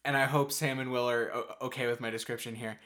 and 0.07 0.16
I 0.16 0.24
hope 0.24 0.50
Sam 0.50 0.78
and 0.78 0.90
Will 0.90 1.07
are 1.07 1.31
okay 1.61 1.87
with 1.87 2.00
my 2.00 2.09
description 2.09 2.55
here. 2.55 2.81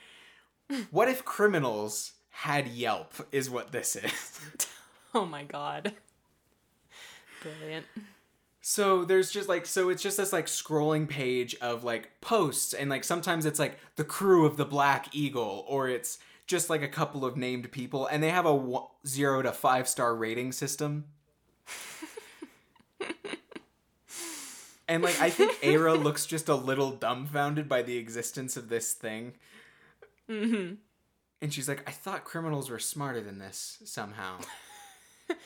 What 0.90 1.08
if 1.08 1.24
criminals 1.24 2.14
had 2.30 2.66
Yelp? 2.66 3.14
Is 3.30 3.48
what 3.48 3.70
this 3.70 3.94
is. 3.94 4.40
Oh 5.14 5.24
my 5.24 5.44
god. 5.44 5.94
Brilliant. 7.40 7.86
So 8.60 9.04
there's 9.04 9.30
just 9.30 9.48
like 9.48 9.66
so 9.66 9.88
it's 9.88 10.02
just 10.02 10.16
this 10.16 10.32
like 10.32 10.46
scrolling 10.46 11.08
page 11.08 11.54
of 11.60 11.84
like 11.84 12.20
posts 12.20 12.74
and 12.74 12.90
like 12.90 13.04
sometimes 13.04 13.46
it's 13.46 13.60
like 13.60 13.78
the 13.94 14.04
crew 14.04 14.44
of 14.44 14.56
the 14.56 14.64
Black 14.64 15.14
Eagle 15.14 15.64
or 15.68 15.88
it's 15.88 16.18
just 16.48 16.68
like 16.68 16.82
a 16.82 16.88
couple 16.88 17.24
of 17.24 17.36
named 17.36 17.70
people 17.70 18.06
and 18.08 18.20
they 18.20 18.30
have 18.30 18.46
a 18.46 18.80
0 19.06 19.42
to 19.42 19.52
5 19.52 19.88
star 19.88 20.16
rating 20.16 20.50
system. 20.50 21.04
And 24.88 25.02
like 25.02 25.20
I 25.20 25.30
think 25.30 25.58
Era 25.62 25.94
looks 25.94 26.26
just 26.26 26.48
a 26.48 26.54
little 26.54 26.92
dumbfounded 26.92 27.68
by 27.68 27.82
the 27.82 27.96
existence 27.96 28.56
of 28.56 28.68
this 28.68 28.92
thing. 28.92 29.34
Mm-hmm. 30.30 30.74
And 31.42 31.52
she's 31.52 31.68
like, 31.68 31.82
I 31.88 31.92
thought 31.92 32.24
criminals 32.24 32.70
were 32.70 32.78
smarter 32.78 33.20
than 33.20 33.38
this 33.38 33.78
somehow. 33.84 34.38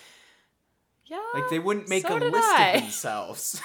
Yeah. 1.11 1.19
Like 1.35 1.51
they 1.51 1.59
wouldn't 1.59 1.89
make 1.89 2.07
so 2.07 2.17
a 2.17 2.21
list 2.21 2.37
I. 2.37 2.69
of 2.75 2.83
themselves. 2.83 3.61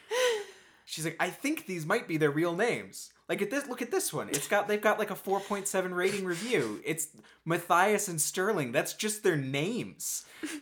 she's 0.86 1.04
like, 1.04 1.16
I 1.20 1.28
think 1.28 1.66
these 1.66 1.84
might 1.84 2.08
be 2.08 2.16
their 2.16 2.30
real 2.30 2.56
names. 2.56 3.12
Like 3.28 3.42
at 3.42 3.50
this 3.50 3.68
look 3.68 3.82
at 3.82 3.90
this 3.90 4.12
one. 4.12 4.30
It's 4.30 4.48
got 4.48 4.66
they've 4.66 4.80
got 4.80 4.98
like 4.98 5.10
a 5.10 5.14
4.7 5.14 5.94
rating 5.94 6.24
review. 6.24 6.80
It's 6.84 7.08
Matthias 7.44 8.08
and 8.08 8.18
Sterling. 8.18 8.72
That's 8.72 8.94
just 8.94 9.22
their 9.22 9.36
names. 9.36 10.24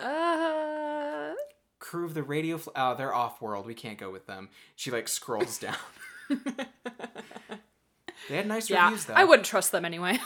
Uh, 0.00 1.34
Crew 1.78 2.04
of 2.04 2.14
the 2.14 2.22
radio 2.22 2.58
fl- 2.58 2.70
oh, 2.76 2.94
they're 2.94 3.14
off 3.14 3.42
world. 3.42 3.66
We 3.66 3.74
can't 3.74 3.98
go 3.98 4.10
with 4.10 4.26
them. 4.26 4.48
She 4.76 4.90
like 4.90 5.08
scrolls 5.08 5.58
down. 5.58 5.76
they 8.28 8.36
had 8.36 8.46
nice 8.46 8.70
yeah. 8.70 8.84
reviews 8.84 9.04
though. 9.06 9.14
I 9.14 9.24
wouldn't 9.24 9.46
trust 9.46 9.72
them 9.72 9.84
anyway. 9.84 10.18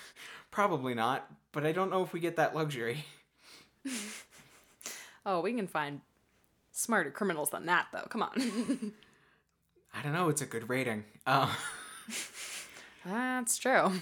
Probably 0.50 0.94
not, 0.94 1.30
but 1.52 1.64
I 1.64 1.72
don't 1.72 1.90
know 1.90 2.02
if 2.02 2.12
we 2.12 2.20
get 2.20 2.36
that 2.36 2.54
luxury. 2.54 3.04
oh, 5.26 5.40
we 5.40 5.52
can 5.54 5.66
find 5.66 6.00
smarter 6.72 7.10
criminals 7.10 7.50
than 7.50 7.66
that, 7.66 7.86
though. 7.92 8.06
Come 8.08 8.22
on. 8.22 8.92
I 9.94 10.02
don't 10.02 10.12
know. 10.12 10.28
It's 10.28 10.42
a 10.42 10.46
good 10.46 10.68
rating. 10.68 11.04
Uh, 11.26 11.54
That's 13.04 13.58
true. 13.58 13.92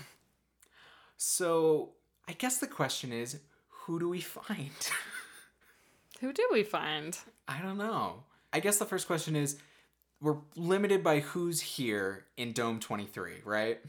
so 1.17 1.91
I 2.29 2.33
guess 2.33 2.59
the 2.59 2.67
question 2.67 3.13
is, 3.13 3.39
who 3.85 3.99
do 3.99 4.09
we 4.09 4.21
find? 4.21 4.71
Who 6.21 6.35
do 6.35 6.47
we 6.53 6.62
find? 6.64 7.16
I 7.49 7.62
don't 7.62 7.79
know. 7.79 8.25
I 8.53 8.61
guess 8.61 8.77
the 8.77 8.85
first 8.85 9.07
question 9.07 9.35
is, 9.35 9.57
we're 10.21 10.37
limited 10.55 11.03
by 11.03 11.21
who's 11.21 11.62
here 11.62 12.27
in 12.37 12.53
Dome 12.53 12.79
23, 12.79 13.37
right? 13.43 13.81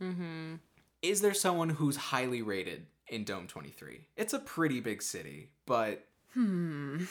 Mm-hmm. 0.00 0.54
Is 1.02 1.20
there 1.22 1.34
someone 1.34 1.70
who's 1.70 1.96
highly 1.96 2.40
rated 2.40 2.86
in 3.08 3.24
Dome 3.24 3.48
23? 3.48 4.06
It's 4.16 4.32
a 4.32 4.38
pretty 4.38 4.78
big 4.78 5.02
city, 5.02 5.50
but 5.66 6.04
Um, 6.36 7.08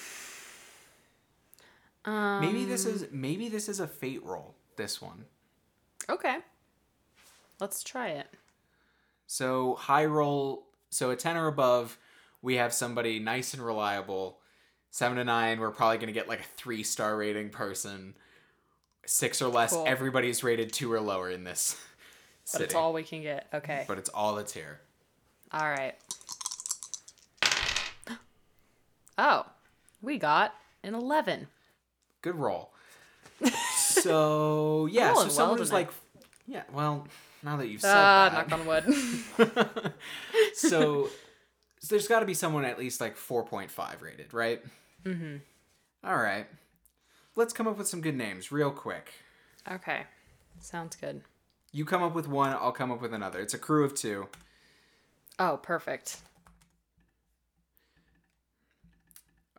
maybe 2.39 2.63
this 2.63 2.85
is 2.85 3.07
maybe 3.11 3.49
this 3.49 3.67
is 3.67 3.79
a 3.81 3.87
fate 3.87 4.23
roll. 4.23 4.55
This 4.77 5.01
one. 5.01 5.25
okay. 6.09 6.37
Let's 7.59 7.83
try 7.83 8.07
it. 8.09 8.27
So 9.27 9.75
high 9.75 10.05
roll. 10.05 10.63
So 10.89 11.11
a 11.11 11.15
ten 11.17 11.35
or 11.37 11.47
above, 11.47 11.97
we 12.41 12.55
have 12.55 12.73
somebody 12.73 13.19
nice 13.19 13.53
and 13.53 13.63
reliable. 13.65 14.39
Seven 14.89 15.17
to 15.17 15.23
nine, 15.23 15.59
we're 15.59 15.71
probably 15.71 15.97
gonna 15.99 16.11
get 16.11 16.27
like 16.27 16.39
a 16.41 16.43
three 16.57 16.83
star 16.83 17.15
rating 17.17 17.49
person. 17.49 18.15
Six 19.05 19.41
or 19.41 19.47
less, 19.49 19.71
Cool. 19.73 19.85
everybody's 19.87 20.43
rated 20.43 20.71
two 20.73 20.91
or 20.91 20.99
lower 21.01 21.29
in 21.29 21.43
this 21.43 21.75
But 22.43 22.49
city. 22.49 22.63
it's 22.65 22.75
all 22.75 22.93
we 22.93 23.03
can 23.03 23.21
get. 23.21 23.47
Okay. 23.53 23.85
but 23.87 23.97
it's 23.97 24.09
all 24.09 24.35
that's 24.35 24.53
here. 24.53 24.79
All 25.51 25.69
right. 25.69 25.95
Oh, 29.17 29.45
we 30.01 30.17
got 30.17 30.55
an 30.83 30.95
11. 30.95 31.47
Good 32.21 32.35
roll. 32.35 32.71
so 33.75 34.87
yeah, 34.87 35.13
so 35.13 35.27
someone 35.27 35.49
well 35.51 35.57
who's 35.59 35.71
like, 35.71 35.89
yeah. 36.47 36.63
Well, 36.73 37.07
now 37.43 37.57
that 37.57 37.67
you've 37.67 37.81
said 37.81 37.93
Ah, 37.95 38.29
that, 38.29 38.49
knock 38.49 38.59
on 38.59 38.65
wood. 38.65 39.93
so, 40.53 41.09
so 41.81 41.87
there's 41.89 42.07
got 42.07 42.19
to 42.21 42.25
be 42.25 42.33
someone 42.35 42.63
at 42.63 42.77
least 42.79 43.01
like 43.01 43.17
4.5 43.17 44.01
rated, 44.01 44.33
right? 44.33 44.61
Mm-hmm. 45.03 45.37
All 46.03 46.17
right. 46.17 46.45
Let's 47.35 47.53
come 47.53 47.67
up 47.67 47.77
with 47.77 47.87
some 47.87 48.01
good 48.01 48.15
names 48.15 48.51
real 48.51 48.71
quick. 48.71 49.11
okay. 49.69 50.03
Sounds 50.59 50.95
good. 50.95 51.21
You 51.71 51.85
come 51.85 52.03
up 52.03 52.13
with 52.13 52.27
one, 52.27 52.51
I'll 52.51 52.71
come 52.71 52.91
up 52.91 53.01
with 53.01 53.13
another. 53.13 53.39
It's 53.39 53.53
a 53.55 53.57
crew 53.57 53.83
of 53.83 53.95
two. 53.95 54.27
Oh, 55.39 55.57
perfect. 55.57 56.17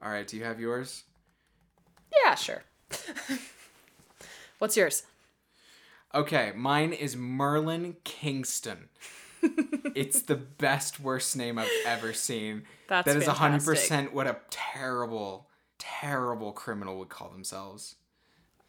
All 0.01 0.11
right, 0.11 0.27
do 0.27 0.37
you 0.37 0.45
have 0.45 0.61
yours? 0.61 1.05
Yeah, 2.25 2.35
sure. 2.35 2.63
What's 4.59 4.77
yours? 4.77 5.05
Okay, 6.15 6.53
mine 6.55 6.93
is 6.93 7.17
Merlin 7.17 7.97
Kingston. 8.05 8.89
it's 9.95 10.23
the 10.23 10.37
best 10.37 11.01
worst 11.01 11.37
name 11.37 11.59
I've 11.59 11.71
ever 11.87 12.13
seen. 12.13 12.65
That's 12.89 13.07
that 13.07 13.17
is 13.17 13.27
hundred 13.27 13.65
percent 13.65 14.13
what 14.13 14.27
a 14.27 14.37
terrible, 14.51 15.49
terrible 15.79 16.53
criminal 16.53 16.99
would 16.99 17.09
call 17.09 17.31
themselves. 17.31 17.97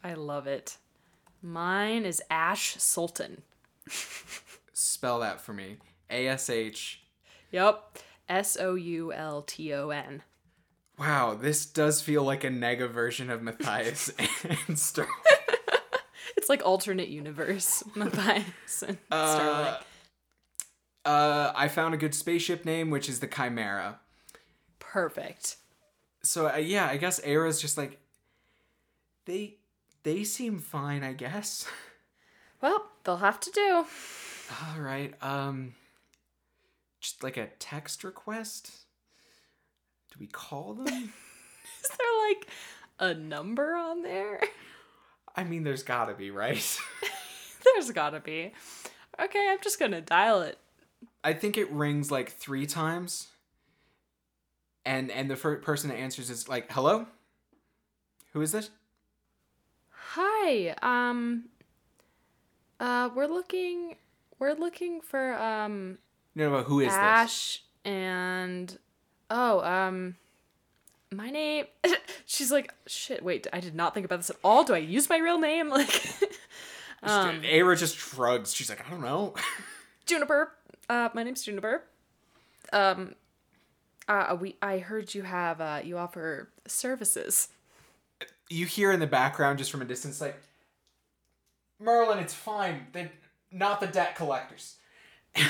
I 0.02 0.14
love 0.14 0.46
it. 0.46 0.78
Mine 1.42 2.04
is 2.04 2.22
Ash 2.30 2.76
Soulton. 2.76 3.38
Spell 4.72 5.20
that 5.20 5.40
for 5.40 5.52
me. 5.52 5.76
A 6.10 6.26
S 6.28 6.48
H. 6.48 7.02
Yep. 7.50 7.98
S 8.28 8.56
O 8.58 8.74
U 8.74 9.12
L 9.12 9.42
T 9.42 9.74
O 9.74 9.90
N. 9.90 10.22
Wow, 10.98 11.34
this 11.34 11.66
does 11.66 12.00
feel 12.00 12.22
like 12.22 12.44
a 12.44 12.48
nega 12.48 12.88
version 12.88 13.28
of 13.30 13.42
Matthias 13.42 14.10
and 14.68 14.78
Sterling. 14.78 15.10
It's 16.36 16.50
like 16.50 16.66
alternate 16.66 17.08
universe. 17.08 17.82
Matthias 17.94 18.82
and 18.82 18.98
uh, 19.10 19.34
Sterling. 19.34 19.74
Uh, 21.04 21.52
I 21.54 21.68
found 21.68 21.94
a 21.94 21.98
good 21.98 22.14
spaceship 22.14 22.64
name, 22.64 22.90
which 22.90 23.08
is 23.08 23.20
the 23.20 23.26
Chimera. 23.26 24.00
Perfect. 24.78 25.56
So 26.22 26.48
uh, 26.48 26.56
yeah, 26.56 26.86
I 26.86 26.96
guess 26.96 27.20
Era's 27.20 27.60
just 27.60 27.76
like 27.76 27.98
they 29.26 29.56
they 30.02 30.24
seem 30.24 30.58
fine, 30.58 31.02
I 31.04 31.12
guess. 31.12 31.66
Well, 32.62 32.86
they'll 33.04 33.18
have 33.18 33.40
to 33.40 33.50
do. 33.50 33.84
All 34.50 34.80
right. 34.80 35.12
Um 35.22 35.74
just 36.98 37.22
like 37.22 37.36
a 37.36 37.48
text 37.58 38.04
request? 38.04 38.70
Do 40.10 40.16
we 40.18 40.26
call 40.26 40.72
them? 40.72 40.86
Is 41.82 41.90
there 41.98 42.28
like 42.30 42.46
a 42.98 43.12
number 43.12 43.74
on 43.74 44.02
there? 44.02 44.40
I 45.36 45.44
mean, 45.44 45.62
there's 45.64 45.82
got 45.82 46.06
to 46.06 46.14
be, 46.14 46.30
right? 46.30 46.80
There's 47.64 47.90
gotta 47.90 48.20
be. 48.20 48.52
Okay, 49.20 49.48
I'm 49.50 49.58
just 49.62 49.78
gonna 49.78 50.00
dial 50.00 50.42
it. 50.42 50.58
I 51.24 51.32
think 51.32 51.56
it 51.58 51.70
rings 51.72 52.10
like 52.10 52.30
3 52.30 52.66
times. 52.66 53.28
And 54.84 55.10
and 55.10 55.30
the 55.30 55.36
first 55.36 55.64
person 55.64 55.88
that 55.88 55.96
answers 55.96 56.28
is 56.28 56.46
like, 56.46 56.70
"Hello? 56.70 57.06
Who 58.34 58.42
is 58.42 58.52
this?" 58.52 58.68
Hi. 59.88 60.74
Um. 60.82 61.46
Uh, 62.78 63.08
we're 63.14 63.26
looking. 63.26 63.96
We're 64.38 64.52
looking 64.52 65.00
for 65.00 65.34
um 65.40 65.96
No, 66.34 66.50
no, 66.50 66.62
who 66.64 66.80
is 66.80 66.88
this? 66.88 66.94
Ash 66.94 67.62
and 67.84 68.78
oh 69.30 69.60
um. 69.60 70.16
My 71.10 71.30
name. 71.30 71.64
She's 72.26 72.50
like, 72.50 72.74
shit. 72.86 73.22
Wait, 73.24 73.46
I 73.52 73.60
did 73.60 73.74
not 73.74 73.94
think 73.94 74.04
about 74.04 74.18
this 74.18 74.30
at 74.30 74.36
all. 74.44 74.64
Do 74.64 74.74
I 74.74 74.78
use 74.78 75.08
my 75.08 75.18
real 75.18 75.38
name? 75.38 75.70
Like, 77.04 77.30
um, 77.38 77.42
Era 77.44 77.76
just 77.76 77.96
shrugs. 77.98 78.54
She's 78.54 78.70
like, 78.70 78.86
"I 78.86 78.90
don't 78.90 79.02
know." 79.02 79.34
Juniper. 80.06 80.52
Uh, 80.88 81.08
my 81.14 81.22
name's 81.22 81.42
Juniper. 81.42 81.82
Um, 82.72 83.14
uh, 84.08 84.36
we. 84.40 84.56
I 84.60 84.78
heard 84.78 85.14
you 85.14 85.22
have. 85.22 85.60
Uh, 85.60 85.80
you 85.82 85.96
offer 85.98 86.50
services. 86.66 87.48
you 88.48 88.66
hear 88.66 88.92
in 88.92 89.00
the 89.00 89.06
background 89.06 89.58
just 89.58 89.70
from 89.70 89.82
a 89.82 89.86
distance 89.86 90.20
like 90.20 90.36
merlin 91.80 92.18
it's 92.18 92.34
fine 92.34 92.86
they 92.92 93.10
not 93.50 93.80
the 93.80 93.86
debt 93.86 94.14
collectors 94.16 94.76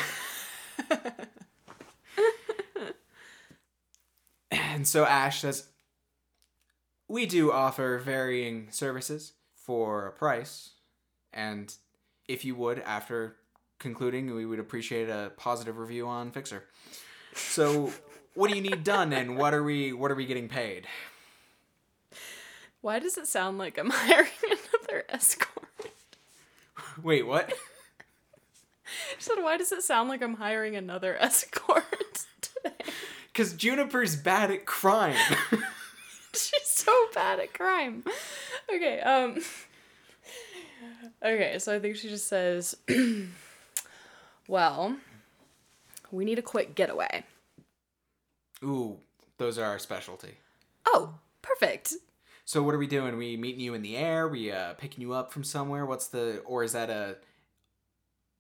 and 4.51 4.87
so 4.87 5.05
ash 5.05 5.41
says 5.41 5.67
we 7.09 7.27
do 7.27 7.53
offer 7.53 7.99
varying 7.99 8.69
services 8.71 9.33
for 9.55 10.07
a 10.07 10.13
price 10.13 10.71
and 11.33 11.75
if 12.29 12.45
you 12.45 12.55
would 12.55 12.79
after 12.81 13.37
concluding 13.85 14.35
we 14.35 14.45
would 14.47 14.59
appreciate 14.59 15.09
a 15.09 15.31
positive 15.37 15.79
review 15.79 16.09
on 16.09 16.31
fixer 16.33 16.65
so 17.35 17.93
what 18.35 18.51
do 18.51 18.57
you 18.57 18.63
need 18.63 18.83
done 18.83 19.13
and 19.13 19.37
what 19.37 19.55
are 19.55 19.63
we 19.63 19.93
what 19.93 20.11
are 20.11 20.17
we 20.17 20.27
getting 20.27 20.49
paid 20.49 20.87
Why 22.81 22.99
does 22.99 23.17
it 23.17 23.29
sound 23.29 23.59
like 23.59 23.79
I'm 23.79 23.91
hiring 23.93 24.31
another 24.45 25.05
escort? 25.09 25.69
wait 27.03 27.27
what 27.27 27.53
said, 29.19 29.43
why 29.43 29.57
does 29.57 29.73
it 29.73 29.83
sound 29.83 30.09
like 30.09 30.23
I'm 30.23 30.35
hiring 30.35 30.77
another 30.77 31.17
escort 31.17 32.27
today? 32.41 32.75
Because 33.33 33.53
Juniper's 33.55 34.17
bad 34.17 34.51
at 34.51 34.67
crime. 34.67 35.17
She's 36.35 36.67
so 36.67 36.93
bad 37.15 37.41
at 37.41 37.55
crime. 37.55 38.05
Okay, 38.73 39.01
um. 39.01 39.39
Okay, 41.23 41.59
so 41.59 41.75
I 41.75 41.79
think 41.81 41.97
she 41.97 42.09
just 42.09 42.29
says, 42.29 42.77
well, 44.49 44.97
we 46.11 46.25
need 46.25 46.39
a 46.39 46.43
quick 46.43 46.75
getaway. 46.75 47.25
Ooh, 48.63 48.99
those 49.39 49.59
are 49.59 49.65
our 49.65 49.79
specialty. 49.79 50.39
Oh, 50.87 51.15
perfect. 51.43 51.95
So 52.45 52.63
what 52.63 52.75
are 52.75 52.79
we 52.79 52.87
doing? 52.87 53.17
We 53.17 53.37
meeting 53.37 53.61
you 53.61 53.75
in 53.75 53.83
the 53.83 53.97
air? 53.97 54.29
We 54.29 54.53
uh 54.53 54.75
picking 54.75 55.03
you 55.03 55.13
up 55.13 55.33
from 55.33 55.45
somewhere? 55.45 55.87
What's 55.87 56.09
the 56.09 56.41
or 56.45 56.63
is 56.63 56.73
that 56.73 56.91
a 56.91 57.17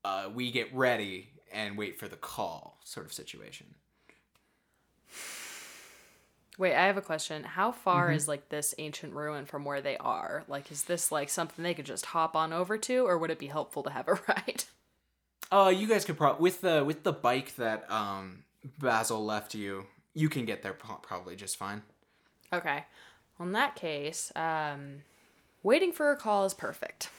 uh 0.05 0.29
we 0.33 0.51
get 0.51 0.75
ready 0.75 1.31
and 1.53 1.79
wait 1.79 1.99
for 1.99 2.09
the 2.09 2.17
call 2.17 2.79
sort 2.85 3.07
of 3.07 3.13
situation? 3.13 3.75
Wait, 6.57 6.75
I 6.75 6.87
have 6.87 6.97
a 6.97 7.03
question. 7.03 7.43
How 7.43 7.73
far 7.73 8.13
is 8.13 8.29
like 8.29 8.49
this 8.49 8.75
ancient 8.79 9.13
ruin 9.13 9.45
from 9.45 9.65
where 9.65 9.81
they 9.81 9.97
are? 9.97 10.45
Like, 10.47 10.71
is 10.71 10.85
this 10.85 11.11
like 11.11 11.29
something 11.29 11.63
they 11.65 11.75
could 11.75 11.85
just 11.85 12.07
hop 12.07 12.37
on 12.37 12.53
over 12.53 12.79
to, 12.79 13.07
or 13.07 13.19
would 13.19 13.31
it 13.31 13.41
be 13.41 13.49
helpful 13.49 13.83
to 13.83 13.91
have 13.91 14.07
a 14.07 14.15
ride? 14.29 14.65
Uh 15.55 15.69
you 15.69 15.87
guys 15.87 16.05
could 16.05 16.17
probably 16.17 16.43
with 16.43 16.61
the 16.61 16.85
with 16.85 17.05
the 17.05 17.13
bike 17.13 17.55
that 17.57 17.91
um 17.91 18.45
Basil 18.79 19.25
left 19.25 19.55
you, 19.55 19.87
you 20.15 20.29
can 20.29 20.45
get 20.45 20.63
there 20.63 20.73
pro- 20.73 20.97
probably 20.97 21.37
just 21.37 21.57
fine. 21.57 21.83
Okay. 22.53 22.85
Well, 23.39 23.47
in 23.47 23.53
that 23.53 23.75
case, 23.75 24.33
um, 24.37 25.03
waiting 25.63 25.93
for 25.93 26.13
a 26.13 26.17
call 26.17 26.45
is 26.45 26.55
perfect. 26.55 27.11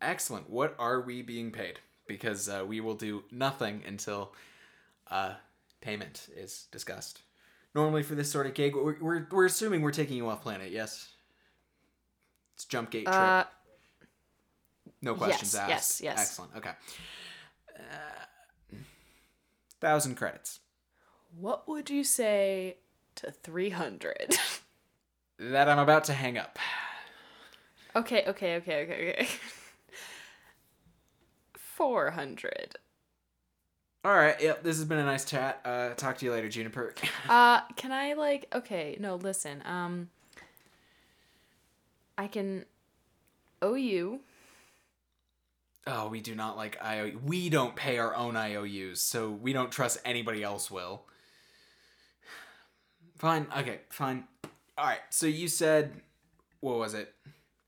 Excellent. 0.00 0.48
What 0.50 0.74
are 0.78 1.00
we 1.00 1.22
being 1.22 1.50
paid? 1.52 1.80
Because 2.06 2.48
uh, 2.48 2.64
we 2.66 2.80
will 2.80 2.94
do 2.94 3.24
nothing 3.30 3.82
until 3.86 4.32
uh, 5.10 5.34
payment 5.80 6.28
is 6.36 6.66
discussed. 6.72 7.20
Normally, 7.74 8.02
for 8.02 8.14
this 8.14 8.30
sort 8.30 8.46
of 8.46 8.54
gig, 8.54 8.74
we're, 8.74 8.96
we're, 9.00 9.26
we're 9.30 9.46
assuming 9.46 9.82
we're 9.82 9.90
taking 9.90 10.16
you 10.16 10.28
off 10.28 10.42
planet, 10.42 10.70
yes? 10.70 11.08
It's 12.54 12.64
jump 12.64 12.90
gate 12.90 13.06
trip. 13.06 13.16
Uh, 13.16 13.44
no 15.02 15.14
questions 15.14 15.54
yes, 15.54 15.60
asked. 15.60 15.70
yes, 15.70 16.00
yes. 16.02 16.20
Excellent. 16.20 16.56
Okay. 16.56 16.70
Uh, 17.78 18.76
thousand 19.80 20.14
credits. 20.16 20.60
what 21.38 21.68
would 21.68 21.90
you 21.90 22.04
say 22.04 22.76
to 23.16 23.30
300? 23.30 24.36
That 25.38 25.68
I'm 25.68 25.78
about 25.80 26.04
to 26.04 26.12
hang 26.12 26.38
up. 26.38 26.58
okay, 27.96 28.24
okay, 28.28 28.56
okay, 28.56 28.82
okay, 28.84 29.10
okay. 29.12 29.28
400. 31.56 32.76
All 34.04 34.14
right. 34.14 34.40
Yep. 34.40 34.62
This 34.62 34.76
has 34.76 34.84
been 34.84 34.98
a 34.98 35.04
nice 35.04 35.24
chat. 35.24 35.60
Uh, 35.64 35.90
talk 35.94 36.18
to 36.18 36.24
you 36.24 36.30
later, 36.32 36.48
Juniper. 36.48 36.94
Uh, 37.28 37.62
can 37.76 37.90
I 37.90 38.12
like 38.12 38.46
okay, 38.54 38.96
no, 39.00 39.16
listen. 39.16 39.62
Um 39.66 40.10
I 42.18 42.26
can 42.28 42.64
owe 43.62 43.74
you 43.74 44.20
Oh, 45.86 46.08
we 46.08 46.20
do 46.20 46.34
not 46.34 46.56
like 46.56 46.82
IOU. 46.82 47.20
We 47.24 47.50
don't 47.50 47.76
pay 47.76 47.98
our 47.98 48.14
own 48.14 48.36
IOUs, 48.36 49.00
so 49.00 49.30
we 49.30 49.52
don't 49.52 49.70
trust 49.70 49.98
anybody 50.04 50.42
else 50.42 50.70
will. 50.70 51.02
Fine. 53.18 53.46
Okay, 53.56 53.80
fine. 53.90 54.24
All 54.76 54.86
right. 54.86 55.00
So 55.10 55.26
you 55.26 55.48
said 55.48 55.92
what 56.60 56.78
was 56.78 56.94
it? 56.94 57.12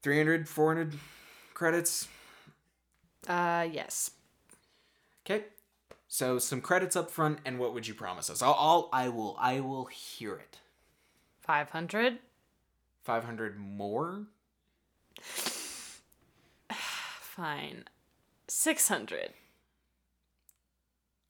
300, 0.02 0.48
400 0.48 0.94
credits? 1.52 2.08
uh 3.28 3.68
yes. 3.70 4.12
Okay. 5.24 5.44
So 6.08 6.38
some 6.38 6.60
credits 6.60 6.96
up 6.96 7.10
front 7.10 7.40
and 7.44 7.58
what 7.58 7.74
would 7.74 7.86
you 7.86 7.92
promise 7.94 8.30
us? 8.30 8.40
I'll, 8.40 8.56
I'll 8.58 8.88
I 8.92 9.08
will 9.08 9.36
I 9.38 9.60
will 9.60 9.84
hear 9.86 10.36
it. 10.36 10.60
500? 11.40 12.18
500 13.04 13.58
more? 13.58 14.22
Fine. 16.72 17.84
600. 18.48 19.30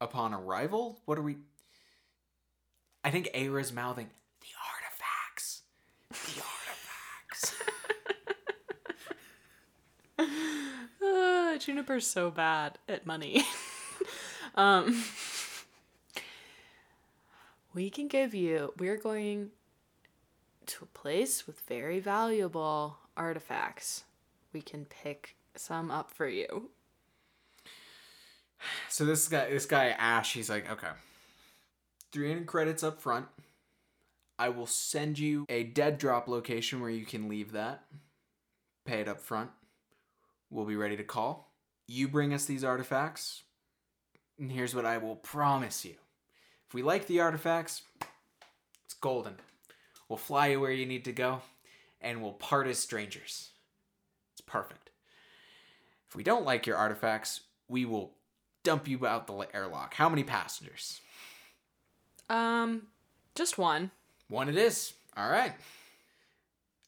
upon 0.01 0.35
arrival? 0.35 1.01
What 1.07 1.19
are 1.19 1.23
we 1.23 1.39
I 3.03 3.11
think 3.11 3.29
Aira's 3.35 3.73
mouthing 3.73 4.09
the 4.41 4.49
artifacts. 4.73 5.62
The 6.11 6.43
artifacts. 6.43 7.55
Uh, 11.03 11.59
Juniper's 11.59 12.07
so 12.07 12.31
bad 12.31 12.79
at 12.89 13.07
money. 13.07 13.45
um, 14.55 15.05
we 17.75 17.91
can 17.91 18.09
give 18.09 18.35
you. 18.35 18.73
We're 18.79 18.97
going 18.97 19.51
to 20.67 20.85
a 20.85 20.99
place 20.99 21.47
with 21.47 21.61
very 21.61 22.01
valuable 22.01 22.99
artifacts. 23.17 24.05
We 24.53 24.62
can 24.62 24.85
pick 24.87 25.37
some 25.55 25.91
up 25.91 26.11
for 26.11 26.29
you. 26.29 26.71
So 28.89 29.05
this 29.05 29.29
guy, 29.29 29.51
this 29.51 29.67
guy 29.67 29.89
Ash, 29.89 30.33
he's 30.33 30.51
like, 30.51 30.71
okay, 30.71 30.89
three 32.13 32.29
hundred 32.29 32.47
credits 32.47 32.83
up 32.83 33.01
front. 33.01 33.27
I 34.39 34.51
will 34.51 34.67
send 34.67 35.19
you 35.19 35.47
a 35.49 35.65
dead 35.65 35.99
drop 35.99 36.29
location 36.29 36.81
where 36.81 36.91
you 36.91 37.07
can 37.07 37.29
leave 37.29 37.53
that. 37.53 37.85
Pay 38.85 39.01
it 39.01 39.09
up 39.09 39.21
front. 39.21 39.51
We'll 40.51 40.67
be 40.67 40.77
ready 40.77 40.97
to 40.97 41.05
call. 41.05 41.53
You 41.87 42.09
bring 42.09 42.35
us 42.35 42.45
these 42.45 42.65
artifacts, 42.65 43.43
and 44.39 44.53
here's 44.53 44.75
what 44.75 44.85
I 44.85 44.99
will 44.99 45.17
promise 45.17 45.85
you: 45.85 45.95
if 46.67 46.75
we 46.75 46.83
like 46.83 47.07
the 47.07 47.21
artifacts, 47.21 47.83
it's 48.85 48.95
golden. 48.95 49.37
We'll 50.09 50.17
fly 50.17 50.49
you 50.49 50.61
where 50.61 50.71
you 50.71 50.87
need 50.87 51.05
to 51.07 51.13
go, 51.13 51.43
and 52.01 52.23
we'll 52.23 52.33
part 52.33 52.67
as 52.67 52.79
strangers. 52.79 53.51
It's 54.33 54.41
perfect. 54.41 54.91
If 56.09 56.15
we 56.15 56.23
don't 56.23 56.45
like 56.45 56.67
your 56.67 56.77
artifacts, 56.77 57.41
we 57.69 57.85
will 57.85 58.13
dump 58.67 58.89
you 58.89 59.07
out 59.07 59.29
the 59.29 59.47
airlock. 59.55 59.95
How 59.95 60.09
many 60.09 60.25
passengers? 60.25 61.01
Um, 62.29 62.89
just 63.37 63.59
one. 63.59 63.93
One 64.29 64.49
it 64.49 64.57
is. 64.57 64.93
All 65.17 65.31
right. 65.31 65.53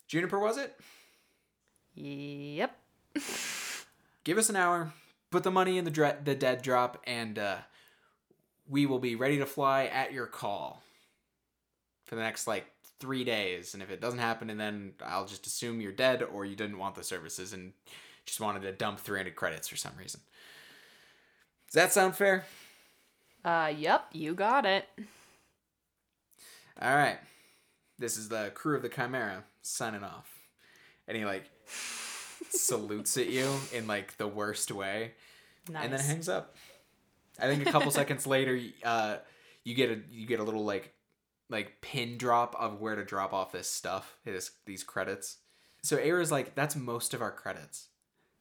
Juniper, 0.08 0.40
was 0.40 0.58
it? 0.58 0.76
Yep. 1.94 2.76
Give 4.24 4.38
us 4.38 4.50
an 4.50 4.56
hour. 4.56 4.92
Put 5.30 5.44
the 5.44 5.52
money 5.52 5.78
in 5.78 5.84
the 5.84 5.90
dre- 5.92 6.16
the 6.24 6.34
dead 6.34 6.62
drop, 6.62 7.00
and 7.06 7.38
uh, 7.38 7.58
we 8.68 8.84
will 8.84 8.98
be 8.98 9.14
ready 9.14 9.38
to 9.38 9.46
fly 9.46 9.84
at 9.84 10.12
your 10.12 10.26
call 10.26 10.82
for 12.06 12.16
the 12.16 12.22
next 12.22 12.48
like 12.48 12.66
three 12.98 13.22
days. 13.22 13.74
And 13.74 13.84
if 13.84 13.90
it 13.90 14.00
doesn't 14.00 14.18
happen, 14.18 14.50
and 14.50 14.58
then 14.58 14.94
I'll 15.04 15.26
just 15.26 15.46
assume 15.46 15.80
you're 15.80 15.92
dead 15.92 16.24
or 16.24 16.44
you 16.44 16.56
didn't 16.56 16.78
want 16.78 16.96
the 16.96 17.04
services 17.04 17.52
and 17.52 17.72
just 18.26 18.40
wanted 18.40 18.62
to 18.62 18.72
dump 18.72 18.98
300 18.98 19.36
credits 19.36 19.68
for 19.68 19.76
some 19.76 19.92
reason. 19.96 20.20
Does 21.68 21.74
that 21.74 21.92
sound 21.92 22.16
fair? 22.16 22.44
Uh, 23.44 23.72
yep. 23.76 24.06
You 24.12 24.34
got 24.34 24.64
it. 24.66 24.86
All 26.80 26.94
right. 26.94 27.18
This 27.98 28.16
is 28.16 28.28
the 28.28 28.50
crew 28.54 28.76
of 28.76 28.82
the 28.82 28.88
Chimera 28.88 29.44
signing 29.62 30.04
off. 30.04 30.32
And 31.06 31.16
he 31.16 31.24
like 31.24 31.44
salutes 32.50 33.16
at 33.16 33.28
you 33.28 33.48
in 33.72 33.86
like 33.86 34.16
the 34.18 34.28
worst 34.28 34.70
way 34.70 35.12
Nice. 35.70 35.84
and 35.84 35.92
then 35.92 36.00
hangs 36.00 36.28
up. 36.28 36.54
I 37.38 37.46
think 37.46 37.66
a 37.66 37.72
couple 37.72 37.90
seconds 37.92 38.26
later 38.26 38.58
uh 38.84 39.16
you 39.64 39.74
get 39.74 39.90
a 39.90 40.00
you 40.10 40.26
get 40.26 40.40
a 40.40 40.44
little 40.44 40.64
like 40.64 40.92
like 41.50 41.80
pin 41.80 42.18
drop 42.18 42.54
of 42.58 42.80
where 42.80 42.94
to 42.94 43.04
drop 43.04 43.32
off 43.32 43.52
this 43.52 43.68
stuff, 43.68 44.16
this 44.24 44.50
these 44.66 44.84
credits. 44.84 45.38
So 45.82 45.96
Aira's 45.96 46.30
like 46.30 46.54
that's 46.54 46.76
most 46.76 47.14
of 47.14 47.22
our 47.22 47.32
credits. 47.32 47.88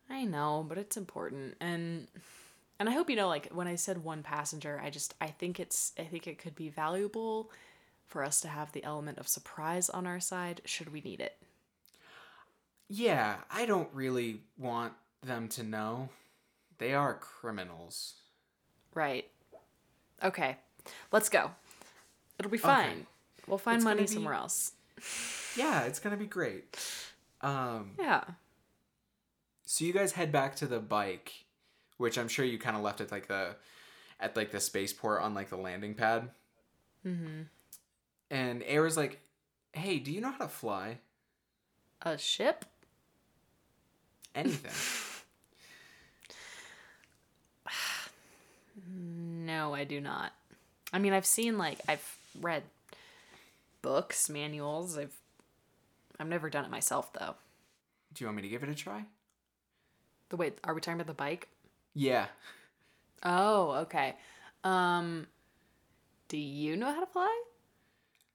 I 0.10 0.24
know, 0.26 0.66
but 0.68 0.78
it's 0.78 0.96
important 0.98 1.56
and 1.60 2.08
and 2.80 2.88
I 2.90 2.92
hope 2.94 3.10
you 3.10 3.16
know 3.16 3.28
like 3.28 3.50
when 3.52 3.68
I 3.68 3.76
said 3.76 4.04
one 4.04 4.24
passenger, 4.24 4.80
I 4.84 4.90
just 4.90 5.14
I 5.22 5.28
think 5.28 5.60
it's 5.60 5.94
I 6.00 6.04
think 6.04 6.28
it 6.28 6.38
could 6.38 6.56
be 6.56 6.70
valuable 6.70 7.52
for 8.08 8.24
us 8.24 8.40
to 8.42 8.48
have 8.48 8.72
the 8.72 8.84
element 8.84 9.18
of 9.18 9.28
surprise 9.28 9.90
on 9.90 10.08
our 10.08 10.20
side 10.20 10.62
should 10.66 10.92
we 10.94 11.02
need 11.02 11.20
it. 11.20 11.38
Yeah, 12.90 13.36
I 13.52 13.66
don't 13.66 13.90
really 13.94 14.42
want 14.58 14.94
them 15.22 15.50
to 15.50 15.64
know. 15.64 16.10
They 16.78 16.94
are 16.94 17.16
criminals. 17.16 18.14
Right. 18.94 19.28
Okay. 20.24 20.58
Let's 21.12 21.28
go. 21.30 21.52
It'll 22.40 22.52
be 22.52 22.58
fine. 22.58 23.08
We'll 23.46 23.58
find 23.58 23.78
It's 23.78 23.84
money 23.86 24.02
be- 24.02 24.08
somewhere 24.08 24.36
else. 24.36 24.72
Yeah, 25.56 25.82
it's 25.84 26.00
gonna 26.00 26.18
be 26.18 26.26
great. 26.28 26.78
Um, 27.42 27.92
Yeah. 28.00 28.24
so 29.66 29.84
you 29.86 29.92
guys 29.94 30.14
head 30.14 30.32
back 30.32 30.56
to 30.58 30.66
the 30.68 30.80
bike, 30.80 31.46
which 31.98 32.18
I'm 32.18 32.28
sure 32.28 32.46
you 32.46 32.58
kind 32.58 32.76
of 32.78 32.84
left 32.84 33.02
at 33.02 33.12
like 33.12 33.28
the, 33.28 33.56
at 34.20 34.36
like 34.36 34.52
the 34.52 34.60
spaceport 34.60 35.22
on 35.22 35.34
like 35.34 35.50
the 35.50 35.58
landing 35.58 35.94
pad. 35.94 36.30
Mm-hmm. 37.06 37.44
And 38.30 38.64
Aira's 38.64 38.98
like, 38.98 39.22
"Hey, 39.74 40.00
do 40.00 40.12
you 40.12 40.20
know 40.20 40.32
how 40.32 40.46
to 40.46 40.48
fly? 40.50 41.00
A 42.02 42.18
ship? 42.18 42.66
Anything?" 44.36 44.72
No, 48.90 49.74
I 49.74 49.84
do 49.84 50.00
not. 50.00 50.34
I 50.94 51.00
mean, 51.00 51.14
I've 51.14 51.26
seen 51.26 51.58
like 51.58 51.80
I've 51.88 52.18
read 52.40 52.64
books, 53.82 54.30
manuals. 54.30 54.98
I've 54.98 55.16
I've 56.20 56.28
never 56.28 56.50
done 56.50 56.66
it 56.66 56.72
myself 56.72 57.12
though. 57.14 57.36
do 58.14 58.24
you 58.24 58.28
want 58.28 58.38
me 58.38 58.42
to 58.44 58.50
give 58.50 58.64
it 58.64 58.70
a 58.70 58.76
try? 58.76 59.06
The 60.30 60.36
wait, 60.38 60.58
are 60.64 60.74
we 60.74 60.82
talking 60.82 61.00
about 61.00 61.08
the 61.08 61.14
bike? 61.14 61.48
Yeah. 61.98 62.28
Oh, 63.24 63.72
okay. 63.82 64.16
Um 64.64 65.26
do 66.28 66.38
you 66.38 66.76
know 66.76 66.94
how 66.94 67.00
to 67.00 67.08
fly? 67.08 67.44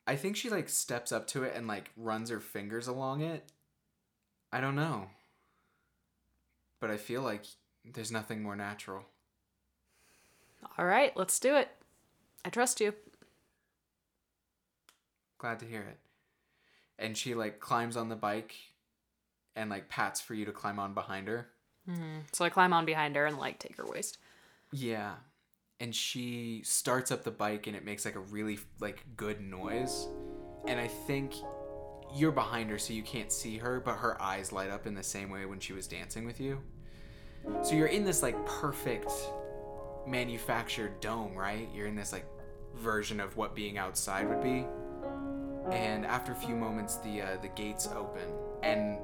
I 0.05 0.17
think 0.17 0.37
she 0.37 0.51
like 0.51 0.69
steps 0.69 1.13
up 1.13 1.29
to 1.29 1.45
it 1.45 1.55
and 1.55 1.69
like 1.69 1.93
runs 1.97 2.31
her 2.31 2.41
fingers 2.41 2.89
along 2.89 3.21
it. 3.21 3.45
I 4.53 4.61
don't 4.61 4.75
know. 4.75 5.07
But 6.81 6.91
I 6.91 6.97
feel 6.97 7.23
like 7.23 7.45
there's 7.85 8.11
nothing 8.11 8.43
more 8.43 8.57
natural. 8.57 9.05
All 10.77 10.85
right, 10.85 11.17
let's 11.17 11.39
do 11.39 11.55
it. 11.55 11.69
I 12.45 12.51
trust 12.51 12.81
you. 12.81 12.95
Glad 15.39 15.61
to 15.61 15.67
hear 15.67 15.83
it. 15.83 15.99
And 16.99 17.17
she 17.17 17.35
like 17.37 17.61
climbs 17.61 17.97
on 17.97 18.09
the 18.09 18.17
bike 18.17 18.57
and 19.55 19.71
like 19.71 19.89
pats 19.89 20.21
for 20.21 20.35
you 20.35 20.45
to 20.47 20.53
climb 20.53 20.81
on 20.81 20.95
behind 20.95 21.29
her. 21.29 21.52
So 22.33 22.45
I 22.45 22.49
climb 22.49 22.73
on 22.73 22.85
behind 22.85 23.17
her 23.17 23.27
and 23.27 23.39
like 23.39 23.59
take 23.59 23.77
her 23.77 23.87
waist. 23.87 24.19
Yeah. 24.73 25.15
And 25.81 25.95
she 25.95 26.63
starts 26.65 27.11
up 27.11 27.25
the 27.25 27.31
bike 27.31 27.67
and 27.67 27.77
it 27.77 27.85
makes 27.85 28.05
like 28.05 28.15
a 28.15 28.21
really 28.21 28.59
like 28.81 29.05
good 29.17 29.41
noise. 29.41 30.07
And 30.69 30.79
I 30.79 30.87
think 30.87 31.35
you're 32.15 32.33
behind 32.33 32.71
her 32.71 32.79
so 32.79 32.93
you 32.93 33.03
can't 33.03 33.33
see 33.33 33.59
her, 33.59 33.81
but 33.81 33.97
her 33.97 34.21
eyes 34.21 34.53
light 34.53 34.71
up 34.71 34.87
in 34.87 34.95
the 34.95 35.03
same 35.03 35.31
way 35.31 35.45
when 35.47 35.59
she 35.59 35.73
was 35.73 35.87
dancing 35.87 36.25
with 36.25 36.41
you. 36.41 36.61
So 37.63 37.75
you're 37.75 37.89
in 37.89 38.05
this 38.05 38.23
like 38.23 38.47
perfect 38.47 39.11
manufactured 40.07 41.01
dome, 41.01 41.35
right? 41.35 41.69
You're 41.75 41.87
in 41.87 41.97
this 41.97 42.13
like 42.13 42.27
version 42.77 43.21
of 43.21 43.37
what 43.37 43.55
being 43.55 43.79
outside 43.79 44.29
would 44.29 44.43
be. 44.43 44.67
And 45.71 46.05
after 46.07 46.33
a 46.33 46.37
few 46.37 46.55
moments 46.55 46.97
the 46.97 47.23
uh, 47.23 47.37
the 47.41 47.49
gates 47.49 47.89
open 47.89 48.29
and 48.63 48.99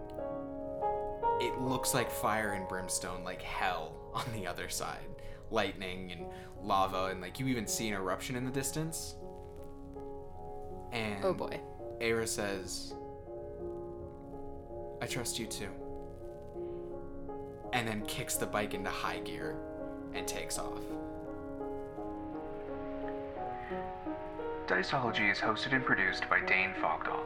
it 1.41 1.61
looks 1.61 1.95
like 1.95 2.11
fire 2.11 2.53
and 2.53 2.69
brimstone, 2.69 3.25
like 3.25 3.43
hell 3.43 3.93
on 4.15 4.25
the 4.33 4.47
other 4.47 4.69
side. 4.69 4.99
Lightning 5.51 6.13
and 6.13 6.27
lava, 6.63 7.07
and 7.07 7.21
like 7.21 7.39
you 7.41 7.47
even 7.47 7.67
see 7.67 7.89
an 7.89 7.95
eruption 7.95 8.37
in 8.37 8.45
the 8.45 8.51
distance. 8.51 9.15
And 10.93 11.25
Oh 11.25 11.33
boy. 11.35 11.61
Aira 12.01 12.29
says, 12.29 12.95
I 15.03 15.07
trust 15.07 15.39
you 15.39 15.47
too. 15.47 15.69
And 17.73 17.87
then 17.87 18.03
kicks 18.07 18.37
the 18.37 18.47
bike 18.47 18.75
into 18.75 18.91
high 18.91 19.21
gear 19.21 19.57
and 20.15 20.27
takes 20.27 20.59
off. 20.59 20.83
Diceology 24.67 25.31
is 25.31 25.39
hosted 25.39 25.73
and 25.73 25.85
produced 25.85 26.29
by 26.29 26.41
Dane 26.41 26.73
Fogdahl. 26.81 27.21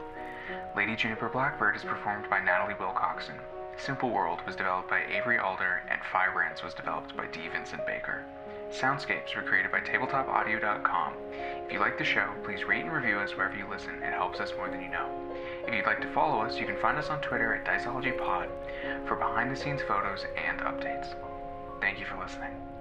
Lady 0.75 0.95
Juniper 0.95 1.29
Blackbird 1.29 1.75
is 1.75 1.83
performed 1.83 2.29
by 2.29 2.41
Natalie 2.43 2.73
Wilcoxon. 2.75 3.39
Simple 3.77 4.09
World 4.09 4.39
was 4.45 4.55
developed 4.55 4.89
by 4.89 5.03
Avery 5.11 5.37
Alder, 5.37 5.83
and 5.89 6.01
Firebrands 6.11 6.63
was 6.63 6.73
developed 6.73 7.15
by 7.17 7.27
D. 7.27 7.47
Vincent 7.51 7.85
Baker. 7.85 8.23
Soundscapes 8.71 9.35
were 9.35 9.41
created 9.41 9.71
by 9.71 9.81
TabletopAudio.com. 9.81 11.13
If 11.65 11.71
you 11.71 11.79
like 11.79 11.97
the 11.97 12.03
show, 12.03 12.27
please 12.43 12.63
rate 12.63 12.83
and 12.83 12.91
review 12.91 13.19
us 13.19 13.35
wherever 13.35 13.55
you 13.55 13.67
listen. 13.69 14.01
It 14.01 14.13
helps 14.13 14.39
us 14.39 14.53
more 14.57 14.69
than 14.69 14.81
you 14.81 14.89
know. 14.89 15.09
If 15.67 15.73
you'd 15.73 15.85
like 15.85 16.01
to 16.01 16.13
follow 16.13 16.41
us, 16.41 16.59
you 16.59 16.65
can 16.65 16.77
find 16.77 16.97
us 16.97 17.09
on 17.09 17.21
Twitter 17.21 17.53
at 17.53 17.65
DiceologyPod 17.65 18.49
for 19.07 19.15
behind 19.15 19.51
the 19.51 19.55
scenes 19.55 19.81
photos 19.87 20.25
and 20.47 20.59
updates. 20.61 21.13
Thank 21.81 21.99
you 21.99 22.05
for 22.05 22.17
listening. 22.17 22.72